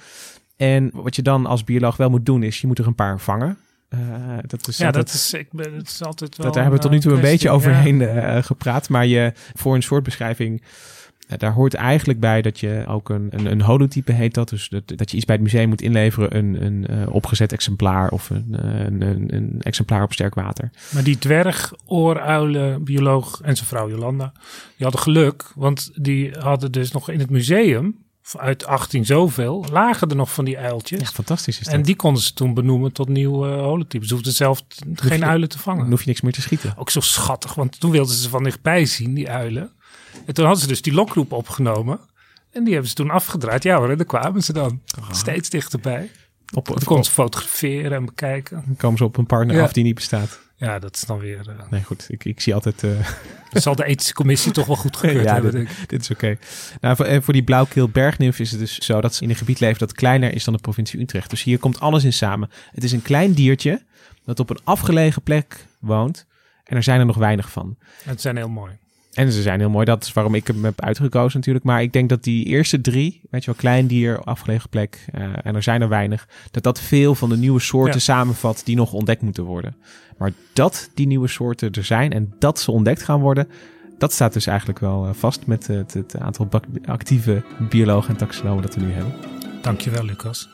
En 0.57 0.91
wat 0.93 1.17
je 1.17 1.23
dan 1.23 1.47
als 1.47 1.65
bioloog 1.65 1.97
wel 1.97 2.11
moet 2.11 2.27
doen 2.27 2.43
is, 2.43 2.61
je 2.61 2.67
moet 2.67 2.79
er 2.79 2.87
een 2.87 2.95
paar 2.95 3.21
vangen. 3.21 3.59
Eh, 3.89 3.99
dat 4.47 4.69
is 4.69 4.77
Ja, 4.77 4.87
altijd- 4.87 5.07
dat 5.07 5.15
is, 5.15 5.33
ik 5.33 5.53
ben, 5.53 5.73
dat 5.77 5.87
is 5.87 6.03
altijd 6.03 6.37
wel 6.37 6.47
dat, 6.47 6.55
daar 6.55 6.63
hebben 6.63 6.81
we 6.83 6.87
tot 6.89 6.95
nu 6.97 7.01
toe 7.03 7.13
een 7.13 7.21
beetje 7.31 7.49
Ja. 7.49 7.55
overheen 7.55 8.01
eh, 8.03 8.43
gepraat. 8.43 8.89
Maar 8.89 9.07
je, 9.07 9.33
voor 9.55 9.75
een 9.75 9.83
soortbeschrijving, 9.83 10.63
daar 11.37 11.53
hoort 11.53 11.75
eigenlijk 11.75 12.21
bij 12.21 12.43
dat 12.43 12.61
je 12.61 12.85
ook 12.87 13.09
een, 13.09 13.29
een, 13.31 13.47
een 13.47 13.61
holotype 13.61 14.13
heet 14.13 14.35
dat. 14.35 14.49
Dus 14.49 14.69
dat, 14.69 14.83
dat 14.87 15.11
je 15.11 15.17
iets 15.17 15.27
bij 15.27 15.35
het 15.35 15.45
museum 15.45 15.69
moet 15.69 15.83
inleveren, 15.83 16.37
een, 16.37 16.65
een 16.65 16.87
eh, 16.87 17.15
opgezet 17.15 17.53
exemplaar 17.53 18.11
of 18.11 18.31
een, 18.31 18.47
een, 18.51 19.35
een, 19.35 19.57
exemplaar 19.63 20.03
op 20.03 20.13
sterk 20.13 20.35
water. 20.35 20.71
Maar 20.91 21.03
die 21.03 21.19
dwerg, 21.19 21.73
ooruilen, 21.85 22.85
bioloog 22.85 23.41
en 23.41 23.57
zijn 23.57 23.69
vrouw 23.69 23.89
Jolanda, 23.91 24.33
die 24.77 24.87
hadden 24.87 25.01
geluk. 25.01 25.53
Want 25.55 25.91
die 25.95 26.31
hadden 26.39 26.73
dus 26.73 26.91
nog 26.93 27.11
in 27.11 27.19
het 27.19 27.31
museum, 27.31 27.97
uit 28.37 28.67
18 28.67 29.05
zoveel, 29.07 29.67
lagen 29.73 30.09
er 30.09 30.17
nog 30.17 30.33
van 30.33 30.45
die 30.45 30.59
uiltjes. 30.59 31.01
Ja, 31.01 31.07
fantastisch 31.07 31.59
is 31.59 31.65
dat. 31.65 31.75
en 31.75 31.83
die 31.83 31.97
konden 31.97 32.23
ze 32.23 32.33
toen 32.33 32.55
benoemen 32.55 32.93
tot 32.93 33.09
nieuwe 33.09 33.49
uh, 33.49 33.61
holotypes. 33.63 34.09
Ze 34.09 34.15
hoefden 34.15 34.33
zelf 34.33 34.63
geen 34.95 35.19
je- 35.19 35.25
uilen 35.25 35.49
te 35.49 35.57
dan 35.57 35.65
vangen. 35.65 35.91
hoef 35.91 36.01
je 36.01 36.09
niks 36.09 36.21
meer 36.21 36.33
te 36.33 36.41
schieten. 36.41 36.75
Ook 36.77 36.91
zo 36.91 37.01
schattig, 37.01 37.55
want 37.55 37.81
toen 37.81 37.91
wilden 37.91 38.15
ze 38.15 38.29
van 38.29 38.43
dichtbij 38.43 38.85
zien, 38.85 39.15
die 39.15 39.31
uilen. 39.31 39.73
En 40.29 40.35
toen 40.35 40.45
hadden 40.45 40.63
ze 40.63 40.69
dus 40.69 40.83
die 40.83 40.93
lokroep 40.93 41.33
opgenomen. 41.33 42.01
En 42.53 42.63
die 42.65 42.73
hebben 42.73 42.89
ze 42.91 42.95
toen 42.97 43.11
afgedraaid. 43.11 43.63
Ja 43.63 43.77
hoor, 43.79 43.91
en 43.91 43.97
daar 43.97 44.07
kwamen 44.07 44.43
ze 44.43 44.53
dan. 44.53 44.81
Steeds 45.11 45.49
dichterbij. 45.51 46.11
Op, 46.55 46.71
op, 46.71 46.85
konden 46.85 47.05
ze 47.05 47.11
fotograferen 47.11 47.93
en 47.93 48.05
bekijken. 48.05 48.63
dan 48.67 48.77
komen 48.77 48.99
ze 48.99 49.05
op 49.05 49.17
een 49.17 49.27
partner 49.27 49.57
Ja. 49.57 49.63
af 49.63 49.73
die 49.73 49.85
niet 49.85 49.95
bestaat. 49.95 50.41
Ja, 50.57 50.79
dat 50.79 50.95
is 50.95 51.01
dan 51.01 51.19
weer... 51.19 51.49
eh, 51.49 51.71
Nee, 51.71 51.83
goed. 51.83 52.07
Ik, 52.09 52.25
ik 52.25 52.41
zie 52.41 52.55
altijd... 52.55 52.85
eh, 52.85 52.91
dat 53.53 53.63
zal 53.63 53.75
de 53.75 53.85
ethische 53.85 54.15
commissie 54.15 54.53
toch 54.53 54.67
wel 54.67 54.77
goed 54.77 54.97
gekeurd 55.03 55.25
Ja, 55.25 55.33
hebben, 55.33 55.53
dit- 55.53 55.67
denk 55.67 55.79
ik. 55.79 55.89
Dit 55.89 56.01
is 56.01 56.11
oké. 56.11 56.37
Nou, 56.81 56.97
voor, 56.97 57.05
en 57.05 57.23
voor 57.23 57.33
die 57.33 57.43
blauwkeel 57.43 57.89
bergnimf 57.89 58.39
is 58.39 58.51
het 58.51 58.61
dus 58.61 58.75
zo 58.79 59.01
dat 59.01 59.15
ze 59.15 59.23
in 59.23 59.31
een 59.31 59.37
gebied 59.37 59.61
leven 59.61 59.79
dat 59.79 59.93
kleiner 59.93 60.35
is 60.35 60.45
dan 60.45 60.55
de 60.55 60.61
provincie 60.61 61.01
Utrecht. 61.01 61.31
Dus 61.31 61.43
hier 61.43 61.59
komt 61.59 61.81
alles 61.81 62.05
in 62.05 62.13
samen. 62.13 62.51
Het 62.71 62.85
is 62.85 62.93
een 62.93 63.03
klein 63.03 63.33
diertje 63.33 63.83
dat 64.25 64.41
op 64.41 64.51
een 64.51 64.61
afgelegen 64.65 65.23
plek 65.23 65.67
woont. 65.79 66.27
En 66.65 66.77
er 66.77 66.83
zijn 66.83 67.01
er 67.01 67.07
nog 67.07 67.17
weinig 67.17 67.51
van. 67.51 67.77
Het 68.03 68.21
zijn 68.21 68.37
heel 68.37 68.49
mooi. 68.49 68.73
En 69.19 69.33
ze 69.33 69.43
zijn 69.43 69.61
heel 69.61 69.71
mooi. 69.71 69.85
Dat 69.85 70.05
is 70.05 70.13
waarom 70.13 70.35
ik 70.35 70.47
hem 70.47 70.65
heb 70.65 70.81
uitgekozen 70.81 71.39
natuurlijk. 71.39 71.65
Maar 71.65 71.83
ik 71.83 71.93
denk 71.93 72.09
dat 72.09 72.25
die 72.25 72.45
eerste 72.45 72.81
drie, 72.81 73.21
weet 73.31 73.45
je 73.45 73.51
wel, 73.51 73.61
klein 73.61 73.87
dier, 73.87 74.21
afgelegen 74.23 74.69
plek, 74.69 75.05
eh, 75.13 75.23
en 75.43 75.55
er 75.55 75.63
zijn 75.63 75.83
er 75.83 75.89
weinig, 75.89 76.29
dat 76.51 76.63
dat 76.63 76.81
veel 76.81 77.15
van 77.15 77.29
de 77.29 77.37
nieuwe 77.37 77.61
soorten 77.61 77.95
Ja. 77.95 77.99
samenvat 78.01 78.63
die 78.65 78.77
nog 78.77 78.93
ontdekt 78.93 79.23
moeten 79.23 79.45
worden. 79.45 79.77
Maar 80.19 80.33
dat 80.53 80.91
die 80.95 81.07
nieuwe 81.07 81.29
soorten 81.29 81.73
er 81.73 81.85
zijn 81.85 82.13
en 82.13 82.35
dat 82.39 82.61
ze 82.61 82.71
ontdekt 82.71 83.03
gaan 83.03 83.21
worden, 83.21 83.49
dat 83.99 84.13
staat 84.13 84.33
dus 84.33 84.47
eigenlijk 84.47 84.79
wel 84.79 85.07
eh, 85.07 85.15
vast 85.15 85.47
met 85.47 85.67
het, 85.67 85.95
het 85.95 86.19
aantal 86.19 86.49
actieve 86.85 87.43
biologen 87.69 88.11
en 88.11 88.17
taxonomen 88.17 88.63
dat 88.63 88.75
we 88.75 88.81
nu 88.81 88.93
hebben. 88.93 89.15
Dankjewel, 89.63 90.05
Lucas. 90.05 90.49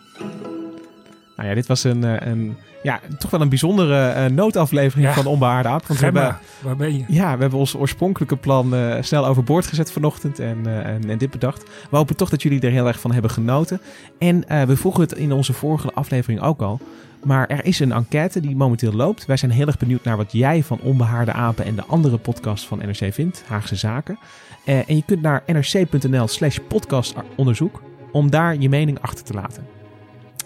Nou 1.36 1.48
ja, 1.48 1.54
dit 1.54 1.66
was 1.66 1.84
een, 1.84 2.04
eh, 2.04 2.26
een 2.30 2.56
ja, 2.82 3.00
toch 3.18 3.30
wel 3.30 3.40
een 3.40 3.48
bijzondere 3.48 4.06
eh, 4.08 4.30
noodaflevering 4.30 5.06
Ja. 5.08 5.14
van 5.14 5.26
Onbehaarde 5.26 5.68
Aap. 5.68 5.86
Want 5.86 5.98
we 5.98 6.04
hebben, 6.04 6.38
waar 6.62 6.76
ben 6.76 6.98
je? 6.98 7.04
ja, 7.08 7.34
we 7.34 7.40
hebben 7.40 7.58
ons 7.58 7.76
oorspronkelijke 7.76 8.36
plan 8.36 8.74
eh, 8.74 8.96
snel 9.02 9.26
overboord 9.26 9.66
gezet 9.66 9.92
vanochtend 9.92 10.38
en, 10.38 10.84
en, 10.84 11.10
en 11.10 11.18
dit 11.18 11.30
bedacht. 11.30 11.62
We 11.90 11.96
hopen 11.96 12.16
toch 12.16 12.28
dat 12.30 12.42
jullie 12.42 12.60
er 12.60 12.70
heel 12.70 12.86
erg 12.86 13.00
van 13.00 13.12
hebben 13.12 13.30
genoten. 13.30 13.80
En 14.18 14.44
we 14.66 14.76
vroegen 14.76 15.00
het 15.02 15.12
in 15.12 15.32
onze 15.32 15.52
vorige 15.52 15.92
aflevering 15.92 16.40
ook 16.40 16.60
al. 16.62 16.80
Maar 17.24 17.46
er 17.46 17.64
is 17.64 17.80
een 17.80 17.92
enquête 17.92 18.40
die 18.40 18.56
momenteel 18.56 18.92
loopt. 18.92 19.26
Wij 19.26 19.36
zijn 19.36 19.50
heel 19.50 19.66
erg 19.66 19.78
benieuwd 19.78 20.04
naar 20.04 20.16
wat 20.16 20.32
jij 20.32 20.62
van 20.62 20.80
Onbehaarde 20.80 21.32
Apen 21.32 21.64
en 21.64 21.74
de 21.74 21.84
andere 21.84 22.16
podcast 22.16 22.66
van 22.66 22.78
NRC 22.78 23.14
vindt, 23.14 23.44
Haagse 23.46 23.76
Zaken. 23.76 24.18
En 24.64 24.96
je 24.96 25.02
kunt 25.06 25.22
naar 25.22 25.42
nrc.nl 25.46 26.28
slash 26.28 26.58
podcastonderzoek 26.68 27.82
om 28.12 28.30
daar 28.30 28.56
je 28.58 28.68
mening 28.68 28.98
achter 29.00 29.24
te 29.24 29.32
laten. 29.32 29.73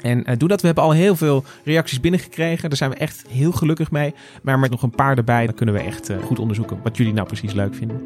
En 0.03 0.25
eh, 0.25 0.37
doe 0.37 0.49
dat. 0.49 0.61
We 0.61 0.67
hebben 0.67 0.85
al 0.85 0.93
heel 0.93 1.17
veel 1.17 1.45
reacties 1.65 2.01
binnengekregen. 2.01 2.69
Daar 2.69 2.79
zijn 2.79 2.91
we 2.91 2.97
echt 2.97 3.25
heel 3.29 3.53
gelukkig 3.53 3.91
mee. 3.91 4.15
Maar 4.43 4.59
met 4.59 4.71
nog 4.71 4.83
een 4.83 4.91
paar 4.91 5.17
erbij, 5.17 5.47
dan 5.47 5.55
kunnen 5.55 5.75
we 5.75 5.81
echt 5.81 6.11
eh, 6.11 6.17
goed 6.25 6.39
onderzoeken 6.39 6.79
wat 6.83 6.97
jullie 6.97 7.13
nou 7.13 7.27
precies 7.27 7.53
leuk 7.53 7.75
vinden. 7.75 8.03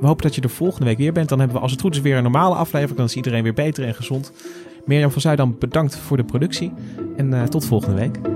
We 0.00 0.06
hopen 0.06 0.22
dat 0.22 0.34
je 0.34 0.40
er 0.40 0.50
volgende 0.50 0.86
week 0.86 0.98
weer 0.98 1.12
bent. 1.12 1.28
Dan 1.28 1.38
hebben 1.38 1.56
we 1.56 1.62
als 1.62 1.72
het 1.72 1.80
goed 1.80 1.94
is 1.94 2.00
weer 2.00 2.16
een 2.16 2.22
normale 2.22 2.54
aflevering. 2.54 2.96
Dan 2.96 3.06
is 3.06 3.16
iedereen 3.16 3.42
weer 3.42 3.54
beter 3.54 3.84
en 3.84 3.94
gezond. 3.94 4.32
Mirjam 4.84 5.10
van 5.10 5.20
Zuidam, 5.20 5.56
bedankt 5.58 5.96
voor 5.96 6.16
de 6.16 6.24
productie. 6.24 6.72
En 7.16 7.34
eh, 7.34 7.42
tot 7.42 7.66
volgende 7.66 7.96
week. 7.96 8.35